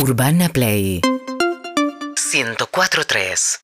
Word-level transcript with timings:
Urbana 0.00 0.48
Play 0.48 1.00
104.3 1.02 3.58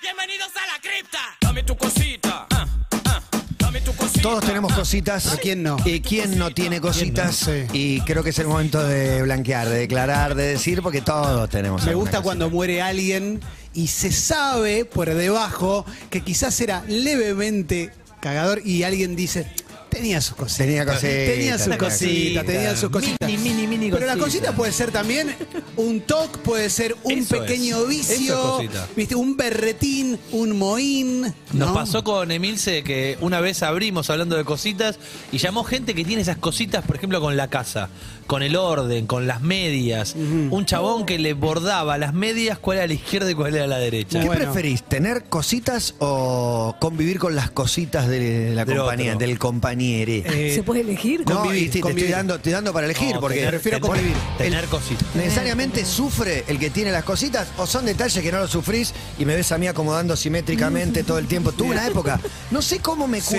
Bienvenidos 0.00 0.48
a 0.54 0.64
la 0.72 0.80
cripta. 0.80 1.18
Dame 1.40 1.64
tu 1.64 1.76
cosita. 1.76 2.46
ah, 2.50 2.66
ah, 3.06 3.20
Dame 3.58 3.80
tu 3.80 3.92
cosita. 3.94 4.22
Todos 4.22 4.44
tenemos 4.44 4.72
cositas. 4.72 5.24
Pero 5.24 5.38
¿quién 5.42 5.62
no? 5.64 5.76
¿Y 5.84 6.00
quién 6.00 6.38
no 6.38 6.50
tiene 6.50 6.80
cositas? 6.80 7.34
Sí. 7.34 7.66
Y 7.72 8.00
creo 8.02 8.22
que 8.22 8.30
es 8.30 8.38
el 8.38 8.46
momento 8.46 8.80
de 8.82 9.22
blanquear, 9.22 9.68
de 9.68 9.78
declarar, 9.78 10.36
de 10.36 10.44
decir, 10.44 10.82
porque 10.82 11.00
todos 11.00 11.50
tenemos. 11.50 11.84
Me 11.84 11.94
gusta 11.94 12.18
cosita. 12.18 12.22
cuando 12.22 12.48
muere 12.50 12.80
alguien 12.80 13.40
y 13.74 13.88
se 13.88 14.12
sabe 14.12 14.84
por 14.84 15.12
debajo 15.12 15.84
que 16.10 16.20
quizás 16.22 16.60
era 16.60 16.84
levemente 16.86 17.90
cagador 18.20 18.60
y 18.64 18.84
alguien 18.84 19.16
dice, 19.16 19.50
tenía 19.88 20.20
sus 20.20 20.36
cositas. 20.36 20.66
Tenía 20.66 20.84
cositas, 20.84 21.02
Tenía 21.10 21.58
sus 21.58 21.76
cositas, 21.76 22.44
tenía 22.46 22.76
sus 22.76 22.90
cositas. 22.90 23.28
Mini, 23.28 23.42
mini, 23.42 23.66
mini 23.66 23.90
Pero 23.90 24.06
la 24.06 24.12
cositas. 24.16 24.24
cosita 24.24 24.52
puede 24.56 24.72
ser 24.72 24.90
también 24.90 25.34
un 25.76 26.00
toc, 26.02 26.38
puede 26.38 26.70
ser 26.70 26.96
un 27.02 27.12
Eso 27.18 27.36
es. 27.36 27.40
pequeño 27.42 27.84
vicio, 27.86 28.16
es 28.16 28.30
cosita. 28.40 28.88
¿viste? 28.96 29.14
un 29.14 29.36
berretín, 29.36 30.18
un 30.32 30.56
moín. 30.58 31.22
Nos 31.52 31.68
¿no? 31.68 31.74
pasó 31.74 32.04
con 32.04 32.30
Emilce 32.30 32.82
que 32.82 33.16
una 33.20 33.40
vez 33.40 33.62
abrimos 33.62 34.10
hablando 34.10 34.36
de 34.36 34.44
cositas 34.44 34.98
y 35.32 35.38
llamó 35.38 35.64
gente 35.64 35.94
que 35.94 36.04
tiene 36.04 36.22
esas 36.22 36.38
cositas, 36.38 36.84
por 36.84 36.96
ejemplo, 36.96 37.20
con 37.20 37.36
la 37.36 37.48
casa, 37.48 37.88
con 38.28 38.42
el 38.44 38.54
orden, 38.56 39.06
con 39.06 39.26
las 39.26 39.40
medias. 39.40 40.14
Un 40.14 40.64
chabón 40.66 41.06
que 41.06 41.18
le 41.18 41.32
bordaba 41.32 41.96
las 41.98 42.12
medias 42.12 42.58
cuál 42.58 42.76
era 42.76 42.86
la 42.86 42.92
izquierda 42.92 43.30
y 43.30 43.34
cuál 43.34 43.56
era 43.56 43.66
la 43.66 43.78
derecha. 43.78 44.20
¿Qué 44.20 44.26
Bueno. 44.26 44.44
preferís? 44.44 44.82
¿Tener 44.82 45.24
cositas 45.24 45.94
o 45.98 46.76
convivir 46.78 47.18
con 47.18 47.34
las 47.34 47.50
cositas 47.50 48.06
de 48.06 48.52
la 48.54 48.66
Del 48.66 48.76
compañía, 48.78 49.14
otro. 49.14 49.26
del 49.26 49.38
compañere? 49.38 50.22
Eh, 50.26 50.54
¿Se 50.54 50.62
puede 50.62 50.82
elegir? 50.82 51.24
no, 51.26 51.40
convivir, 51.40 51.62
y 51.62 51.66
sí, 51.66 51.70
te 51.72 51.80
convivir. 51.80 52.04
estoy 52.04 52.16
dando, 52.18 52.34
te 52.34 52.38
estoy 52.38 52.52
dando 52.52 52.72
para 52.74 52.84
elegir, 52.84 53.14
No, 53.14 53.20
porque 53.20 53.36
tener- 53.38 53.50
prefiero 53.50 53.78
tener- 53.80 53.90
convivir. 53.96 54.16
Tener 54.36 54.64
cositas. 54.66 55.08
necesariamente 55.14 55.84
sufre 55.86 56.44
el 56.48 56.58
que 56.58 56.68
tiene 56.68 56.92
las 56.92 57.04
cositas 57.04 57.48
o 57.56 57.66
son 57.66 57.86
detalles 57.86 58.22
que 58.22 58.30
no 58.30 58.38
lo 58.40 58.46
sufrís 58.48 58.92
y 59.18 59.24
me 59.24 59.34
ves 59.36 59.50
a 59.52 59.58
mí 59.58 59.66
acomodando 59.68 60.16
simétricamente 60.16 61.02
todo 61.02 61.16
el 61.18 61.26
tiempo. 61.26 61.52
Tuve 61.52 61.70
una 61.70 61.86
época, 61.86 62.20
no 62.50 62.60
sé 62.60 62.80
cómo 62.80 63.08
me 63.08 63.22
Sí. 63.22 63.36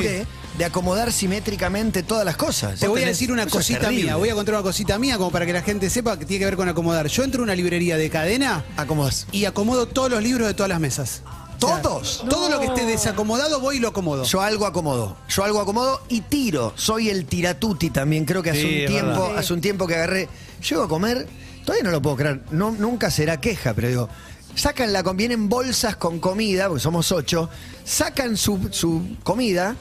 De 0.59 0.65
acomodar 0.65 1.13
simétricamente 1.13 2.03
todas 2.03 2.25
las 2.25 2.35
cosas. 2.35 2.81
Te 2.81 2.87
voy 2.89 3.01
a 3.01 3.05
decir 3.07 3.31
una 3.31 3.47
cosita 3.47 3.89
mía, 3.89 4.17
voy 4.17 4.27
a 4.27 4.35
contar 4.35 4.55
una 4.55 4.61
cosita 4.63 4.99
mía 4.99 5.17
como 5.17 5.31
para 5.31 5.45
que 5.45 5.53
la 5.53 5.61
gente 5.61 5.89
sepa 5.89 6.19
que 6.19 6.25
tiene 6.25 6.39
que 6.39 6.45
ver 6.45 6.57
con 6.57 6.67
acomodar. 6.67 7.07
Yo 7.07 7.23
entro 7.23 7.39
a 7.39 7.43
una 7.45 7.55
librería 7.55 7.95
de 7.95 8.09
cadena 8.09 8.65
Acomodás. 8.75 9.25
y 9.31 9.45
acomodo 9.45 9.87
todos 9.87 10.11
los 10.11 10.21
libros 10.21 10.47
de 10.47 10.53
todas 10.53 10.67
las 10.69 10.81
mesas. 10.81 11.21
¿Todos? 11.59 12.25
Todo 12.29 12.49
lo 12.49 12.59
que 12.59 12.65
esté 12.65 12.85
desacomodado 12.85 13.61
voy 13.61 13.77
y 13.77 13.79
lo 13.79 13.87
acomodo. 13.87 14.25
Yo 14.25 14.41
algo 14.41 14.65
acomodo, 14.65 15.15
yo 15.29 15.45
algo 15.45 15.61
acomodo 15.61 16.01
y 16.09 16.19
tiro. 16.21 16.73
Soy 16.75 17.09
el 17.09 17.23
tiratuti 17.25 17.89
también. 17.89 18.25
Creo 18.25 18.43
que 18.43 18.49
hace 18.49 18.61
Sí, 18.61 18.79
un 18.81 18.87
tiempo, 18.87 19.21
verdad. 19.21 19.37
hace 19.37 19.53
un 19.53 19.61
tiempo 19.61 19.87
que 19.87 19.95
agarré. 19.95 20.27
Llego 20.69 20.83
a 20.83 20.89
comer, 20.89 21.25
todavía 21.63 21.85
no 21.85 21.91
lo 21.91 22.01
puedo 22.01 22.17
creer. 22.17 22.41
No, 22.51 22.71
nunca 22.71 23.09
será 23.11 23.39
queja, 23.39 23.73
pero 23.73 23.87
digo, 23.87 24.09
sacan 24.55 24.91
la 24.91 25.03
vienen 25.03 25.47
bolsas 25.47 25.95
con 25.95 26.19
comida, 26.19 26.67
porque 26.67 26.83
somos 26.83 27.13
ocho, 27.13 27.49
sacan 27.85 28.35
su, 28.35 28.67
su 28.71 29.15
comida. 29.23 29.77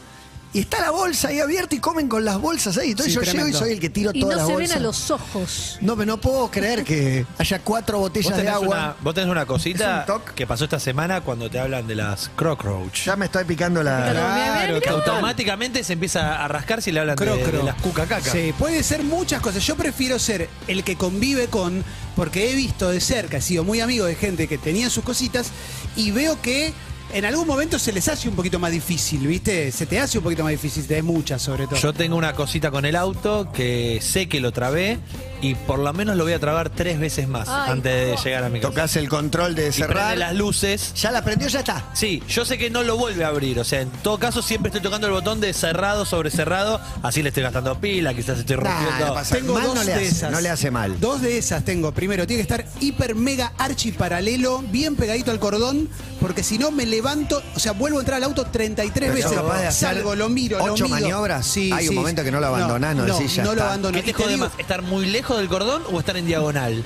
Y 0.55 0.61
está 0.61 0.81
la 0.81 0.91
bolsa 0.91 1.29
ahí 1.29 1.41
abierta 1.41 1.75
y 1.75 1.79
comen 1.79 2.09
con 2.09 2.25
las 2.25 2.41
bolsas 2.41 2.79
ahí. 2.79 2.93
Entonces 2.93 3.13
Sí, 3.13 3.21
yo 3.21 3.33
llego 3.33 3.49
y 3.49 3.53
soy 3.53 3.73
el 3.73 3.81
que 3.81 3.91
tiro 3.91 4.11
Y 4.15 4.21
todas 4.21 4.37
no 4.37 4.39
las 4.39 4.47
se 4.47 4.53
bolsas. 4.55 4.69
ven 4.71 4.79
a 4.79 4.81
los 4.87 5.11
ojos. 5.11 5.79
No, 5.83 5.95
pero 5.95 6.07
no 6.07 6.21
puedo 6.21 6.51
creer 6.51 6.85
que 6.85 7.27
haya 7.37 7.59
cuatro 7.61 7.99
botellas 7.99 8.35
de 8.37 8.49
agua. 8.49 8.67
una, 8.67 8.97
vos 9.03 9.15
tenés 9.15 9.29
una 9.31 9.45
cosita 9.45 10.07
que 10.35 10.47
pasó 10.47 10.65
esta 10.65 10.81
semana 10.81 11.21
cuando 11.21 11.51
te 11.51 11.59
hablan 11.59 11.87
de 11.87 11.95
las 11.97 12.31
cockroach. 12.35 13.05
Ya 13.05 13.17
me 13.17 13.27
estoy 13.27 13.45
picando 13.45 13.83
la. 13.83 14.11
Claro. 14.11 14.81
Que 14.81 14.89
automáticamente 14.89 15.85
se 15.85 15.93
empieza 15.93 16.43
a 16.43 16.49
rascar 16.49 16.81
si 16.81 16.93
le 16.93 17.01
hablan 17.01 17.17
de, 17.17 17.27
de 17.27 17.63
las 17.63 17.75
cucacacas. 17.83 18.33
Sí, 18.33 18.55
puede 18.59 18.83
ser 18.83 19.03
muchas 19.05 19.41
cosas. 19.43 19.63
Yo 19.67 19.77
prefiero 19.77 20.19
ser 20.19 20.49
el 20.67 20.83
que 20.83 20.97
convive 20.97 21.49
con, 21.49 21.85
porque 22.17 22.51
he 22.51 22.55
visto 22.55 22.91
de 22.91 23.01
cerca, 23.01 23.37
he 23.37 23.43
sido 23.43 23.65
muy 23.65 23.81
amigo 23.81 24.07
de 24.07 24.15
gente 24.15 24.49
que 24.49 24.57
tenía 24.57 24.89
sus 24.89 25.05
cositas 25.05 25.49
y 25.95 26.11
veo 26.11 26.41
que 26.41 26.73
en 27.13 27.25
algún 27.25 27.47
momento 27.47 27.79
se 27.79 27.93
les 27.93 28.07
hace 28.09 28.29
un 28.29 28.35
poquito 28.37 28.59
más 28.59 28.71
difícil, 28.71 29.27
¿viste? 29.27 29.73
Se 29.73 29.87
te 29.87 29.99
hace 29.99 30.19
un 30.19 30.25
poquito 30.25 30.43
más 30.45 30.51
difícil, 30.53 30.87
de 30.87 31.03
muchas 31.03 31.41
sobre 31.43 31.67
todo. 31.67 31.77
Yo 31.77 31.93
tengo 31.93 32.17
una 32.17 32.35
cosita 32.35 32.71
con 32.71 32.85
el 32.85 32.97
auto 32.97 33.51
que 33.53 33.99
sé 34.03 34.29
que 34.29 34.41
lo 34.41 34.53
trabé 34.53 34.99
y 35.41 35.55
por 35.55 35.79
lo 35.79 35.93
menos 35.93 36.17
lo 36.17 36.25
voy 36.25 36.33
a 36.33 36.39
trabar 36.41 36.69
tres 36.71 36.99
veces 36.99 37.29
más 37.29 37.49
Ay, 37.49 37.71
antes 37.73 37.93
de 37.93 38.17
llegar 38.25 38.45
a 38.45 38.49
mi 38.49 38.61
casa. 38.61 38.71
Tocas 38.71 38.97
el 38.97 39.09
control 39.09 39.55
de 39.55 39.69
Y 39.69 39.73
cerrar. 39.73 40.19
las 40.19 40.35
luces. 40.35 40.93
Ya 40.95 41.11
la 41.13 41.23
prendió, 41.23 41.49
ya 41.49 41.61
está. 41.61 41.87
Sí, 41.95 42.23
yo 42.29 42.45
sé 42.45 42.59
que 42.59 42.71
no 42.71 42.83
lo 42.83 42.97
vuelve 42.97 43.25
a 43.25 43.29
abrir. 43.29 43.59
O 43.61 43.65
sea, 43.65 43.81
en 43.81 43.89
todo 44.03 44.19
caso 44.19 44.43
siempre 44.43 44.69
estoy 44.69 44.83
tocando 44.83 45.07
el 45.07 45.13
botón 45.13 45.41
de 45.41 45.53
cerrado 45.53 46.05
sobre 46.05 46.31
cerrado. 46.31 46.81
Así 47.03 47.23
le 47.23 47.29
estoy 47.29 47.43
gastando 47.45 47.79
pila, 47.81 48.15
quizás 48.15 48.39
estoy 48.41 48.57
Nah, 48.57 48.65
rompiendo. 48.65 49.07
no 49.07 49.15
pasa 49.15 49.37
Tengo 49.37 49.55
Mal 49.55 49.63
dos 49.65 49.75
no 49.77 49.85
le 49.85 49.87
de 49.93 49.95
hace, 49.95 50.07
esas. 50.09 50.33
no 50.33 50.41
le 50.41 50.49
hace 50.51 50.71
mal. 50.71 50.99
Dos 51.01 51.23
de 51.23 51.39
esas 51.39 51.65
tengo. 51.65 51.93
Primero, 51.93 52.27
tiene 52.27 52.45
que 52.45 52.53
estar 52.55 52.67
hiper, 52.81 53.15
mega, 53.15 53.53
archi 53.59 53.93
paralelo, 53.93 54.63
bien 54.71 54.97
pegadito 54.97 55.31
al 55.31 55.39
cordón, 55.39 55.89
porque 56.21 56.43
si 56.43 56.59
no 56.59 56.71
me 56.71 56.85
levanto, 56.87 57.43
o 57.55 57.59
sea, 57.59 57.73
vuelvo 57.73 57.99
a 57.99 58.01
entrar 58.01 58.17
al 58.17 58.25
auto 58.25 58.45
33 58.45 58.93
Pero 59.11 59.15
veces. 59.15 59.33
capaz 59.33 59.61
de 59.61 59.67
hacer 59.69 59.89
Salgo, 59.95 60.15
lo 60.15 60.29
miro, 60.29 60.59
lo 60.65 60.73
ocho 60.75 60.89
maniobras. 60.89 61.47
Sí, 61.47 61.71
Hay 61.73 61.87
un 61.89 61.95
sí. 61.95 61.99
momento 61.99 62.25
que 62.25 62.31
no 62.31 62.41
lo 62.41 62.47
abandonás, 62.49 62.97
no 62.97 63.07
no, 63.07 63.17
decís, 63.17 63.35
ya 63.37 63.43
no 63.45 63.51
lo 63.51 63.55
está. 63.57 63.67
abandono. 63.69 63.97
¿Qué 63.97 64.03
te 64.03 64.11
Y 64.11 64.13
te 64.13 64.23
jode 64.23 64.33
digo- 64.35 64.45
más? 64.47 64.59
¿Estar 64.59 64.83
muy 64.83 65.07
lejos 65.07 65.37
del 65.39 65.49
cordón 65.49 65.83
o 65.93 65.99
estar 66.01 66.17
en 66.17 66.27
diagonal? 66.27 66.85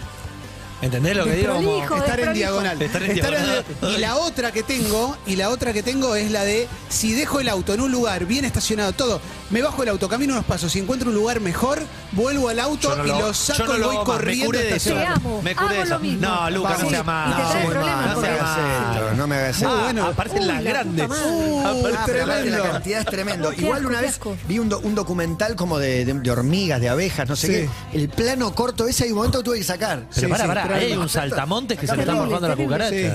¿Entendés 0.83 1.17
lo 1.17 1.25
que 1.25 1.37
digo? 1.37 1.55
Como- 1.55 1.61
Desprolijo. 1.77 1.95
Estar 1.97 2.19
en 2.21 2.27
desprolijo. 2.27 2.35
diagonal. 2.61 2.83
Estar 2.83 3.03
en 3.05 3.15
diagonal. 3.15 3.65
Y 3.83 3.97
la 4.01 4.17
otra 4.17 4.51
que 4.51 4.63
tengo, 4.65 5.17
y 5.27 5.37
la 5.37 5.49
otra 5.51 5.73
que 5.73 5.83
tengo 5.85 6.17
es 6.17 6.31
la 6.33 6.43
de 6.45 6.67
si 6.89 7.13
dejo 7.13 7.39
el 7.41 7.49
auto 7.49 7.73
en 7.75 7.81
un 7.83 7.93
lugar 7.93 8.27
bien 8.27 8.45
estacionado, 8.45 8.93
todo, 8.93 9.21
me 9.53 9.63
bajo 9.63 9.83
el 9.85 9.89
auto, 9.91 10.09
camino 10.09 10.33
unos 10.33 10.45
pasos, 10.45 10.73
si 10.73 10.81
encuentro 10.81 11.11
un 11.11 11.15
lugar 11.15 11.39
mejor, 11.41 11.81
vuelvo 12.13 12.49
al 12.49 12.59
auto 12.59 12.97
no 12.97 13.05
y 13.05 13.09
lo- 13.09 13.19
lo 13.21 13.35
saco 13.35 13.59
yo 13.61 13.67
no 13.67 13.77
y 13.77 13.81
lo 13.81 13.87
voy 13.87 13.97
más. 13.99 14.05
corriendo. 14.05 14.43
Me 14.43 14.47
curé 14.47 14.63
de 14.65 14.77
eso. 14.77 14.97
Amo. 14.99 15.43
Me 15.43 15.55
curé 15.55 15.83
eso. 15.83 15.99
No, 16.01 16.51
Lucas, 16.51 16.83
no 16.83 16.91
sea 16.91 17.03
mal, 17.05 17.31
no 17.31 17.37
sea 17.37 17.47
me 17.71 17.79
hagas 17.79 18.59
malo. 18.59 19.07
esto, 19.07 19.17
no 19.17 19.27
me 19.29 19.37
hagas 19.37 19.57
esto. 19.57 19.69
Ah, 19.71 19.83
bueno. 19.85 20.07
aparecen 20.07 20.47
las 20.49 20.65
grandes. 20.65 21.09
Uh, 21.09 21.89
la 22.51 22.63
cantidad 22.73 23.01
es 23.01 23.07
tremendo. 23.07 23.53
Igual 23.53 23.87
una 23.87 24.01
vez 24.01 24.19
vi 24.49 24.59
un, 24.59 24.69
do- 24.69 24.81
un 24.81 24.95
documental 24.95 25.55
como 25.55 25.79
de, 25.79 26.31
hormigas, 26.31 26.81
de 26.81 26.89
abejas, 26.89 27.29
no 27.29 27.37
sé 27.37 27.49
qué. 27.49 27.69
El 27.99 28.09
plano 28.09 28.55
corto 28.55 28.89
ese 28.89 29.05
hay 29.05 29.11
un 29.11 29.17
momento 29.17 29.39
que 29.39 29.45
tuve 29.45 29.59
que 29.59 29.65
sacar. 29.65 30.07
Pero 30.15 30.29
pará, 30.31 30.47
pará, 30.47 30.77
hay 30.77 30.93
un 30.95 31.09
saltamontes 31.09 31.79
que 31.79 31.87
se 31.87 31.95
le 31.97 32.03
está 32.03 32.15
morfando 32.15 32.49
la 32.49 32.57
cucaracha. 32.57 32.91
Sí. 32.91 33.11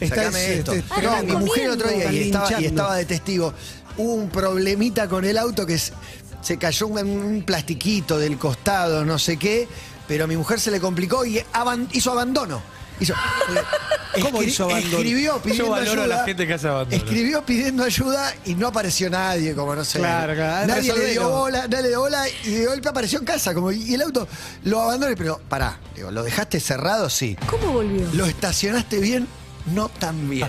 Está- 0.00 0.28
esto. 0.28 0.72
es 0.74 0.84
Ah, 0.90 1.22
mi 1.24 1.32
mujer 1.32 1.64
el 1.64 1.70
otro 1.70 1.88
día 1.88 2.12
y 2.12 2.22
estaba, 2.26 2.60
y 2.60 2.66
estaba 2.66 2.94
de 2.96 3.04
testigo. 3.04 3.52
Hubo 3.98 4.14
un 4.14 4.30
problemita 4.30 5.08
con 5.08 5.24
el 5.24 5.36
auto 5.36 5.66
que 5.66 5.74
es- 5.74 5.92
se 6.40 6.56
cayó 6.56 6.86
un, 6.86 6.98
un 7.08 7.42
plastiquito 7.42 8.18
del 8.18 8.38
costado, 8.38 9.04
no 9.04 9.18
sé 9.18 9.36
qué, 9.36 9.68
pero 10.06 10.24
a 10.24 10.26
mi 10.26 10.36
mujer 10.36 10.60
se 10.60 10.70
le 10.70 10.80
complicó 10.80 11.24
y 11.26 11.38
aban- 11.52 11.88
hizo 11.92 12.12
abandono. 12.12 12.62
Hizo, 13.00 13.14
¿Cómo 14.22 14.42
hizo 14.42 14.64
abandono? 14.64 14.96
Escribió 14.98 15.38
pidiendo 15.40 15.64
Yo 15.66 15.70
valoro 15.70 15.90
a 16.00 16.04
ayuda. 16.04 16.16
la 16.18 16.24
gente 16.24 16.46
que 16.46 16.54
hace 16.54 16.68
abandono. 16.68 16.96
Escribió 16.96 17.44
pidiendo 17.44 17.84
ayuda 17.84 18.34
y 18.44 18.54
no 18.54 18.68
apareció 18.68 19.08
nadie, 19.10 19.54
como 19.54 19.74
no 19.76 19.84
sé. 19.84 19.98
Claro, 19.98 20.34
claro, 20.34 20.66
Nadie 20.66 20.92
le 20.94 21.06
dio 21.12 21.28
bola, 21.28 21.68
nadie 21.68 21.82
le 21.82 21.88
dio 21.90 22.00
bola 22.00 22.24
y 22.44 22.50
de 22.50 22.66
golpe 22.66 22.88
apareció 22.88 23.18
en 23.20 23.24
casa. 23.24 23.54
Como, 23.54 23.70
y 23.70 23.94
el 23.94 24.02
auto 24.02 24.26
lo 24.64 24.80
abandonó, 24.82 25.14
pero 25.16 25.40
pará, 25.48 25.78
digo, 25.94 26.10
¿lo 26.10 26.22
dejaste 26.24 26.58
cerrado? 26.60 27.08
Sí. 27.10 27.36
¿Cómo 27.48 27.72
volvió? 27.72 28.04
¿Lo 28.14 28.26
estacionaste 28.26 28.98
bien? 28.98 29.28
No 29.66 29.88
tan 29.88 30.28
bien. 30.28 30.48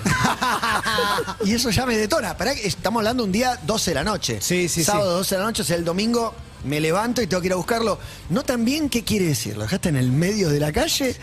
y 1.46 1.54
eso 1.54 1.70
ya 1.70 1.86
me 1.86 1.98
detona. 1.98 2.38
Pará, 2.38 2.54
estamos 2.54 3.02
hablando 3.02 3.24
un 3.24 3.32
día 3.32 3.60
12 3.64 3.92
de 3.92 3.96
la 3.96 4.04
noche. 4.04 4.40
Sí, 4.42 4.70
sí, 4.70 4.84
Sábado 4.84 5.12
sí. 5.12 5.18
12 5.18 5.36
de 5.36 5.40
la 5.40 5.48
noche, 5.48 5.62
o 5.62 5.66
sea, 5.66 5.76
el 5.76 5.86
domingo 5.86 6.34
me 6.64 6.80
levanto 6.80 7.22
y 7.22 7.28
tengo 7.28 7.42
que 7.42 7.48
ir 7.48 7.54
a 7.54 7.58
buscarlo. 7.58 8.00
No 8.30 8.44
tan 8.44 8.66
bien, 8.66 8.90
¿qué 8.90 9.04
quiere 9.04 9.26
decir? 9.26 9.56
¿Lo 9.56 9.64
dejaste 9.64 9.90
en 9.90 9.98
el 9.98 10.12
medio 10.12 10.50
de 10.50 10.60
la 10.60 10.72
calle? 10.72 11.16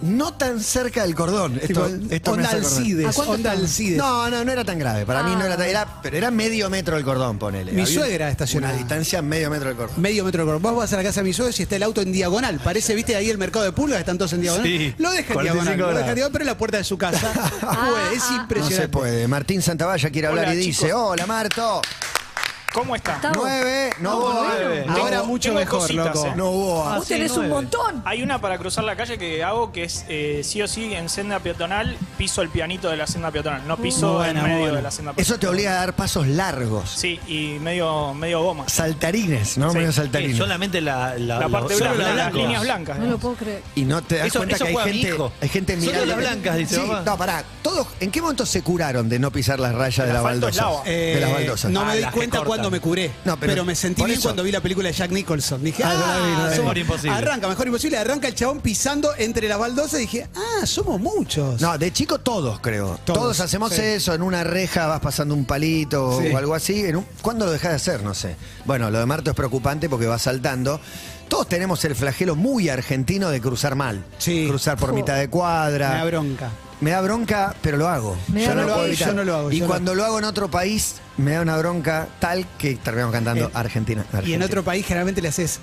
No 0.00 0.34
tan 0.34 0.60
cerca 0.60 1.02
del 1.02 1.14
cordón. 1.14 1.58
Tipo, 1.58 1.86
Esto, 1.86 2.14
esto 2.14 2.30
me 2.30 2.36
onda 2.38 2.48
hace 2.48 2.58
acordar. 2.58 2.78
Alcides, 2.78 3.06
¿A 3.06 3.12
cuánto 3.12 3.32
onda 3.32 3.50
estamos? 3.50 3.70
Alcides. 3.70 3.98
No, 3.98 4.30
no, 4.30 4.44
no 4.44 4.52
era 4.52 4.64
tan 4.64 4.78
grave. 4.78 5.04
Para 5.06 5.22
mí 5.22 5.32
no 5.34 5.44
era 5.44 5.56
tan. 5.56 5.66
Ah. 5.66 5.70
Era, 5.70 6.00
pero 6.02 6.16
era 6.16 6.30
medio 6.30 6.70
metro 6.70 6.94
del 6.96 7.04
cordón, 7.04 7.38
ponele. 7.38 7.72
Mi 7.72 7.82
Había 7.82 7.94
suegra 7.94 8.30
estacionada. 8.30 8.74
Una 8.74 8.78
distancia 8.82 9.22
medio 9.22 9.50
metro 9.50 9.68
del 9.68 9.76
cordón. 9.76 10.00
Medio 10.00 10.24
metro 10.24 10.42
de 10.42 10.46
cordón. 10.46 10.62
Vos 10.62 10.76
vas 10.76 10.92
a 10.92 10.96
la 10.96 11.02
casa 11.02 11.20
de 11.20 11.24
mis 11.24 11.36
suegros 11.36 11.58
y 11.58 11.62
está 11.64 11.76
el 11.76 11.82
auto 11.82 12.00
en 12.00 12.12
diagonal. 12.12 12.60
Parece, 12.62 12.94
viste, 12.94 13.16
ahí 13.16 13.28
el 13.28 13.38
mercado 13.38 13.64
de 13.64 13.72
pulgas, 13.72 13.98
están 13.98 14.18
todos 14.18 14.32
en 14.34 14.42
diagonal. 14.42 14.66
Sí, 14.66 14.94
lo 14.98 15.10
deja 15.10 15.28
en 15.28 15.34
45 15.34 15.42
diagonal. 15.42 15.64
Lo 15.64 15.70
deja 15.70 15.76
grados. 15.76 16.08
en 16.08 16.14
diagonal, 16.14 16.32
pero 16.32 16.42
en 16.42 16.46
la 16.46 16.58
puerta 16.58 16.76
de 16.78 16.84
su 16.84 16.98
casa. 16.98 17.32
Puede, 17.60 18.14
es 18.14 18.22
ah. 18.22 18.30
No 18.30 18.42
impresionante. 18.42 18.76
se 18.82 18.88
puede. 18.88 19.28
Martín 19.28 19.62
Santavalla 19.62 20.10
quiere 20.10 20.28
hablar 20.28 20.44
Hola, 20.46 20.54
y 20.54 20.58
dice: 20.58 20.86
chicos. 20.86 21.00
Hola, 21.02 21.26
Marto. 21.26 21.82
¿Cómo 22.72 22.94
está? 22.94 23.18
Nueve, 23.34 23.90
no 23.98 24.18
hubo. 24.18 24.32
nueve. 24.44 24.84
no 24.86 24.92
Ahora 24.96 25.22
mucho 25.22 25.48
tengo 25.48 25.60
mejor, 25.60 25.80
cositas, 25.80 26.14
loco. 26.14 26.26
eh. 26.26 26.32
No 26.36 26.50
hubo. 26.50 26.88
Ah, 26.88 26.98
Vos 26.98 27.06
sí, 27.08 27.14
tenés 27.14 27.32
un 27.32 27.48
montón. 27.48 28.02
Hay 28.04 28.22
una 28.22 28.40
para 28.40 28.58
cruzar 28.58 28.84
la 28.84 28.94
calle 28.94 29.18
que 29.18 29.42
hago 29.42 29.72
que 29.72 29.84
es 29.84 30.04
eh, 30.08 30.42
sí 30.44 30.60
o 30.62 30.68
sí 30.68 30.92
en 30.94 31.08
senda 31.08 31.40
peatonal, 31.40 31.96
piso 32.18 32.42
el 32.42 32.50
pianito 32.50 32.88
de 32.90 32.96
la 32.98 33.06
senda 33.06 33.30
peatonal, 33.30 33.66
no 33.66 33.76
piso 33.78 34.08
Muy 34.08 34.16
buena, 34.16 34.30
en 34.30 34.36
muy 34.40 34.48
medio 34.50 34.60
buena. 34.64 34.76
de 34.76 34.82
la 34.82 34.90
senda 34.90 35.12
peatonal. 35.12 35.22
Eso 35.32 35.40
te 35.40 35.48
obliga 35.48 35.72
a 35.72 35.74
dar 35.76 35.94
pasos 35.94 36.26
largos. 36.26 36.90
Sí, 36.90 37.18
y 37.26 37.58
medio, 37.60 38.12
medio 38.14 38.42
goma. 38.42 38.68
Saltarines, 38.68 39.56
¿no? 39.58 39.70
Sí. 39.72 39.78
Medio 39.78 39.92
Sí, 39.92 39.96
saltarines. 39.96 40.36
solamente 40.36 40.80
la, 40.80 41.14
la, 41.18 41.40
La 41.40 41.48
parte 41.48 41.70
los- 41.78 41.80
blanca, 41.96 42.14
las 42.14 42.34
líneas 42.34 42.62
blancas. 42.62 42.98
No 42.98 43.06
lo 43.06 43.18
puedo 43.18 43.34
creer. 43.34 43.62
Y 43.74 43.82
no 43.84 44.02
te 44.02 44.18
das 44.18 44.26
Eso- 44.28 44.40
cuenta 44.40 44.56
eso 44.56 44.64
que 44.64 44.68
hay 44.68 44.74
juega 44.74 44.86
mi 44.90 44.92
gente, 44.98 45.08
hijo. 45.14 45.32
hay 45.40 45.48
gente 45.48 45.72
Solo 45.80 45.86
mirando. 45.86 46.06
las 46.06 46.16
blancas, 46.18 46.56
dice 46.58 46.74
sí. 46.76 46.90
No, 47.04 47.16
pará. 47.16 47.44
Todos, 47.62 47.86
¿En 48.00 48.10
qué 48.10 48.20
momento 48.22 48.44
se 48.46 48.62
curaron 48.62 49.08
de 49.08 49.18
no 49.18 49.30
pisar 49.30 49.58
las 49.58 49.74
rayas 49.74 49.96
de 50.06 50.10
El 50.10 50.12
la 50.12 50.18
asfalto 50.20 50.48
es 50.48 50.56
baldosa? 50.56 50.62
lava. 50.78 50.84
de 50.84 51.20
las 51.20 51.30
Eh, 51.30 51.32
baldosas. 51.34 51.70
No 51.70 51.84
me 51.84 51.92
Ah, 51.92 51.94
las 51.96 52.10
que 52.12 52.16
cuenta 52.16 52.40
cuando 52.42 52.57
cuando 52.58 52.70
me 52.70 52.80
curé. 52.80 53.10
No, 53.24 53.38
pero- 53.38 53.52
pero, 53.52 53.64
me 53.64 53.74
sentí 53.74 54.02
bien 54.04 54.18
eso- 54.18 54.28
cuando 54.28 54.42
vi 54.42 54.52
la 54.52 54.60
película 54.60 54.88
de 54.88 54.94
Jack 54.94 55.10
Nicholson. 55.10 55.62
Dije, 55.64 55.82
Ah, 55.84 55.90
ah, 55.94 56.50
somos- 56.50 56.58
Mejor 56.58 56.78
imposible. 56.78 57.16
Arranca, 57.16 57.48
mejor 57.48 57.66
imposible. 57.66 57.98
Arranca 57.98 58.28
el 58.28 58.34
chabón 58.34 58.60
pisando 58.60 59.10
entre 59.18 59.48
las 59.48 59.58
baldosas 59.58 59.94
y 60.00 60.02
dije, 60.02 60.26
ah, 60.34 60.66
somos 60.66 61.00
muchos. 61.00 61.60
No, 61.60 61.76
de 61.78 61.92
chico 61.92 62.18
todos, 62.18 62.60
creo. 62.60 62.98
Todos, 63.04 63.18
Todos, 63.20 63.40
hacemos 63.40 63.72
sí. 63.72 63.80
eso, 63.82 64.14
en 64.14 64.22
una 64.22 64.44
reja 64.44 64.86
vas 64.86 65.00
pasando 65.00 65.34
un 65.34 65.44
palito 65.44 66.20
Sí. 66.20 66.28
o 66.32 66.36
algo 66.38 66.54
así. 66.54 66.84
En 66.84 66.96
un- 66.96 67.06
¿Cuándo 67.22 67.46
lo 67.46 67.52
dejas 67.52 67.70
de 67.70 67.76
hacer? 67.76 68.02
No 68.02 68.14
sé. 68.14 68.36
Bueno, 68.64 68.90
lo 68.90 68.98
de 68.98 69.06
Marto 69.06 69.30
es 69.30 69.36
preocupante 69.36 69.88
porque 69.88 70.06
va 70.06 70.18
saltando. 70.18 70.80
Todos 71.28 71.46
tenemos 71.48 71.84
el 71.84 71.94
flagelo 71.94 72.36
muy 72.36 72.68
argentino 72.70 73.28
de 73.30 73.40
cruzar 73.40 73.74
mal. 73.74 74.04
Sí. 74.18 74.46
Cruzar 74.48 74.78
por 74.78 74.92
mitad 74.94 75.16
de 75.18 75.28
cuadra. 75.28 75.90
Da 75.90 76.04
bronca. 76.04 76.50
Me 76.80 76.90
da 76.90 77.00
bronca, 77.00 77.54
pero 77.60 77.76
lo 77.76 77.88
hago. 77.88 78.16
Me 78.28 78.42
yo 78.42 78.48
da 78.50 78.54
no 78.54 78.66
lo 78.66 78.84
evitar. 78.86 79.08
yo 79.08 79.14
no 79.14 79.24
lo 79.24 79.34
hago, 79.36 79.52
Y 79.52 79.60
cuando 79.62 79.94
lo 79.94 80.04
hago 80.04 80.18
en 80.18 80.24
otro 80.24 80.48
país, 80.50 80.96
me 81.16 81.32
da 81.32 81.40
una 81.42 81.56
bronca 81.56 82.08
tal 82.20 82.46
que 82.56 82.76
terminamos 82.76 83.12
cantando 83.12 83.46
Eh, 83.46 83.50
Argentina, 83.54 84.04
Y 84.24 84.32
en 84.34 84.42
otro 84.42 84.62
país 84.62 84.86
generalmente 84.86 85.20
le 85.20 85.28
haces. 85.28 85.58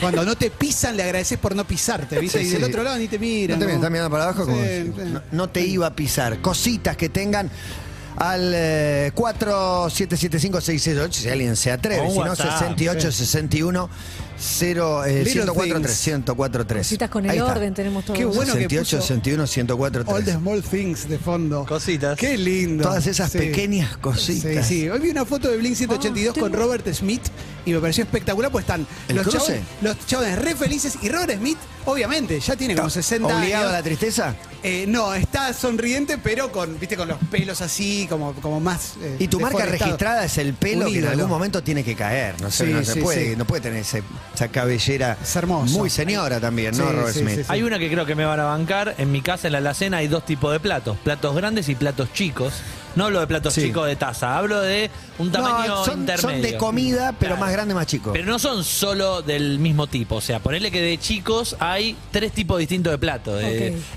Cuando 0.00 0.24
no 0.24 0.34
te 0.34 0.50
pisan, 0.50 0.96
le 0.96 1.02
agradeces 1.02 1.38
por 1.38 1.54
no 1.54 1.66
pisarte, 1.66 2.18
¿viste? 2.18 2.40
Sí, 2.40 2.46
y 2.46 2.50
del 2.50 2.64
otro 2.64 2.82
lado 2.82 2.96
ni 2.96 3.06
te 3.06 3.18
miran. 3.18 3.58
No 3.58 3.66
te 3.66 3.66
miran, 3.66 3.80
¿no? 3.80 3.82
están 3.84 3.92
mirando 3.92 4.10
para 4.10 4.24
abajo 4.24 4.46
como 4.46 4.56
sí. 4.62 4.92
no 5.30 5.48
te 5.50 5.60
iba 5.60 5.86
a 5.86 5.94
pisar. 5.94 6.38
Cositas 6.40 6.96
que 6.96 7.10
tengan 7.10 7.50
al 8.16 8.52
eh, 8.54 9.12
4775-668 9.14 11.12
si 11.12 11.28
alguien 11.28 11.56
se 11.56 11.72
atreve. 11.72 12.08
Si 12.10 12.18
no, 12.18 12.24
WhatsApp, 12.24 12.58
68 12.58 13.12
61 13.12 13.90
0, 14.36 15.04
eh, 15.04 15.24
Little 15.24 15.44
1043 15.44 15.82
things. 15.82 16.06
1043. 16.26 16.86
Cositas 16.86 17.10
con 17.10 17.24
Ahí 17.24 17.36
el 17.36 17.42
está. 17.42 17.52
orden 17.52 17.74
tenemos 17.74 18.04
todos. 18.04 18.18
Qué 18.18 18.24
bueno 18.24 18.52
que 18.54 18.62
68 18.62 18.96
puso 18.96 19.00
61 19.06 19.42
All 19.42 19.48
the 19.48 19.62
1043. 19.62 20.36
small 20.38 20.62
things 20.62 21.08
de 21.08 21.18
fondo. 21.18 21.64
Cositas. 21.66 22.18
Qué 22.18 22.36
lindo. 22.36 22.84
Todas 22.84 23.06
esas 23.06 23.30
Sí. 23.30 23.38
pequeñas 23.38 23.96
cositas. 23.98 24.66
Sí, 24.66 24.80
sí. 24.82 24.88
Hoy 24.88 24.98
vi 25.00 25.10
una 25.10 25.24
foto 25.24 25.48
de 25.48 25.56
Blink 25.58 25.76
182 25.76 26.34
Ah, 26.36 26.40
con 26.40 26.50
tengo- 26.52 26.64
Robert 26.64 26.86
Smith 26.92 27.22
y 27.66 27.72
me 27.72 27.80
pareció 27.80 28.04
espectacular, 28.04 28.50
pues 28.50 28.62
están 28.64 28.86
¿El 29.08 29.16
los 29.16 29.24
cruce? 29.26 29.38
chabones, 29.38 29.62
los 29.82 30.06
chabones 30.06 30.38
re 30.38 30.54
felices 30.54 30.98
y 31.02 31.08
Robert 31.08 31.38
Smith, 31.38 31.58
obviamente, 31.86 32.38
ya 32.40 32.56
tiene 32.56 32.74
como 32.74 32.90
60 32.90 33.26
¿Obligado 33.36 33.64
años. 33.64 33.74
a 33.74 33.76
la 33.78 33.82
tristeza? 33.82 34.34
Eh, 34.62 34.86
no, 34.88 35.12
está 35.14 35.52
sonriente, 35.52 36.16
pero 36.16 36.50
con, 36.50 36.78
viste, 36.80 36.96
con 36.96 37.06
los 37.06 37.18
pelos 37.30 37.60
así, 37.60 38.06
como, 38.08 38.32
como 38.34 38.60
más. 38.60 38.94
eh, 39.02 39.16
Y 39.18 39.28
tu 39.28 39.38
marca 39.38 39.66
registrada 39.66 40.24
es 40.24 40.38
el 40.38 40.54
pelo 40.54 40.86
Un 40.86 40.92
que 40.92 40.98
en 41.00 41.06
algún 41.08 41.28
momento 41.28 41.62
tiene 41.62 41.84
que 41.84 41.94
caer. 41.94 42.40
No 42.40 42.50
sé, 42.50 42.66
Sí, 42.66 42.72
no 42.72 42.82
se 42.84 42.92
sí, 42.94 43.00
puede, 43.00 43.30
sí. 43.32 43.36
no 43.36 43.44
puede 43.44 43.60
tener 43.60 43.80
ese- 43.80 44.02
esa 44.34 44.48
cabellera 44.48 45.18
Es 45.22 45.36
hermoso. 45.36 45.76
muy 45.78 45.90
señora 45.90 46.40
también, 46.40 46.76
¿no, 46.78 46.90
Robert 46.90 47.12
sí, 47.12 47.20
Smith? 47.20 47.34
sí, 47.36 47.40
sí. 47.42 47.46
Hay 47.48 47.62
una 47.62 47.78
que 47.78 47.90
creo 47.90 48.06
que 48.06 48.14
me 48.14 48.24
van 48.24 48.40
a 48.40 48.44
bancar. 48.44 48.94
En 48.96 49.12
mi 49.12 49.20
casa, 49.20 49.48
en 49.48 49.52
la 49.52 49.58
alacena, 49.58 49.98
hay 49.98 50.08
dos 50.08 50.24
tipos 50.24 50.50
de 50.50 50.60
platos. 50.60 50.96
Platos 51.04 51.36
grandes 51.36 51.68
y 51.68 51.74
platos 51.74 52.10
chicos. 52.14 52.54
No 52.96 53.06
hablo 53.06 53.20
de 53.20 53.26
platos 53.26 53.52
Sí. 53.54 53.62
chicos 53.62 53.86
de 53.86 53.96
taza, 53.96 54.38
hablo 54.38 54.60
de 54.60 54.90
un 55.18 55.32
tamaño 55.32 55.66
No, 55.68 55.84
son, 55.84 56.00
intermedio. 56.00 56.30
son 56.30 56.42
de 56.42 56.56
comida, 56.56 57.12
pero 57.18 57.30
Claro. 57.32 57.40
más 57.40 57.52
grande, 57.52 57.74
más 57.74 57.86
chico. 57.86 58.12
Pero 58.12 58.26
no 58.26 58.38
son 58.38 58.62
solo 58.64 59.22
del 59.22 59.58
mismo 59.58 59.86
tipo. 59.86 60.16
O 60.16 60.20
sea, 60.20 60.38
ponerle 60.38 60.70
que 60.70 60.80
de 60.80 60.98
chicos 60.98 61.56
hay 61.58 61.96
tres 62.12 62.32
tipos 62.32 62.58
distintos 62.58 62.92
de 62.92 62.98
platos. 62.98 63.42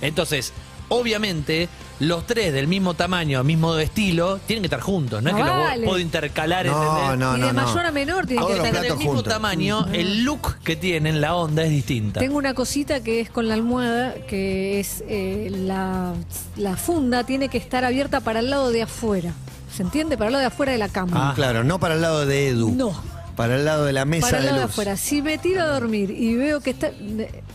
Entonces, 0.01 0.51
obviamente, 0.89 1.69
los 1.99 2.27
tres 2.27 2.53
del 2.53 2.67
mismo 2.67 2.93
tamaño, 2.93 3.43
mismo 3.43 3.75
estilo, 3.77 4.39
tienen 4.45 4.61
que 4.61 4.67
estar 4.67 4.81
juntos. 4.81 5.23
No, 5.23 5.31
No 5.31 5.37
es 5.37 5.43
que 5.43 5.49
vale. 5.49 5.77
los 5.81 5.85
puedo 5.89 5.99
intercalar. 5.99 6.65
No, 6.67 6.71
¿entendés? 7.11 7.19
no, 7.19 7.37
y 7.37 7.39
no. 7.39 7.47
de 7.47 7.53
no. 7.53 7.65
mayor 7.65 7.85
a 7.85 7.91
menor 7.91 8.25
tiene 8.27 8.41
Todos 8.41 8.59
que 8.59 8.67
estar 8.67 8.81
del 8.83 8.97
mismo 8.97 9.13
juntos. 9.15 9.33
tamaño, 9.33 9.87
el 9.93 10.23
look 10.23 10.59
que 10.63 10.75
tienen, 10.75 11.21
la 11.21 11.35
onda 11.35 11.63
es 11.63 11.69
distinta. 11.71 12.19
Tengo 12.19 12.37
una 12.37 12.53
cosita 12.53 13.01
que 13.01 13.19
es 13.19 13.29
con 13.29 13.47
la 13.47 13.55
almohada, 13.55 14.13
que 14.27 14.79
es 14.79 15.03
eh, 15.07 15.49
la, 15.51 16.13
la 16.55 16.75
funda 16.77 17.23
tiene 17.23 17.49
que 17.49 17.57
estar 17.57 17.83
abierta 17.83 18.19
para 18.21 18.39
el 18.39 18.49
lado 18.49 18.71
de 18.71 18.83
afuera. 18.83 19.31
¿Se 19.75 19.83
entiende? 19.83 20.17
Para 20.17 20.27
el 20.27 20.33
lado 20.33 20.41
de 20.41 20.47
afuera 20.47 20.71
de 20.71 20.77
la 20.77 20.89
cama. 20.89 21.31
Ah. 21.31 21.33
Claro, 21.35 21.63
no 21.63 21.79
para 21.79 21.95
el 21.95 22.01
lado 22.01 22.25
de 22.25 22.49
Edu. 22.49 22.71
No. 22.75 22.93
Para 23.35 23.55
el 23.55 23.65
lado 23.65 23.85
de 23.85 23.93
la 23.93 24.05
mesa 24.05 24.25
para 24.27 24.37
el 24.39 24.43
de 24.43 24.49
lado 24.49 24.59
de 24.61 24.65
luz. 24.65 24.71
afuera. 24.71 24.97
Si 24.97 25.21
me 25.21 25.37
tiro 25.37 25.61
a 25.61 25.67
dormir 25.67 26.09
y 26.09 26.35
veo 26.35 26.59
que 26.61 26.71
está 26.71 26.91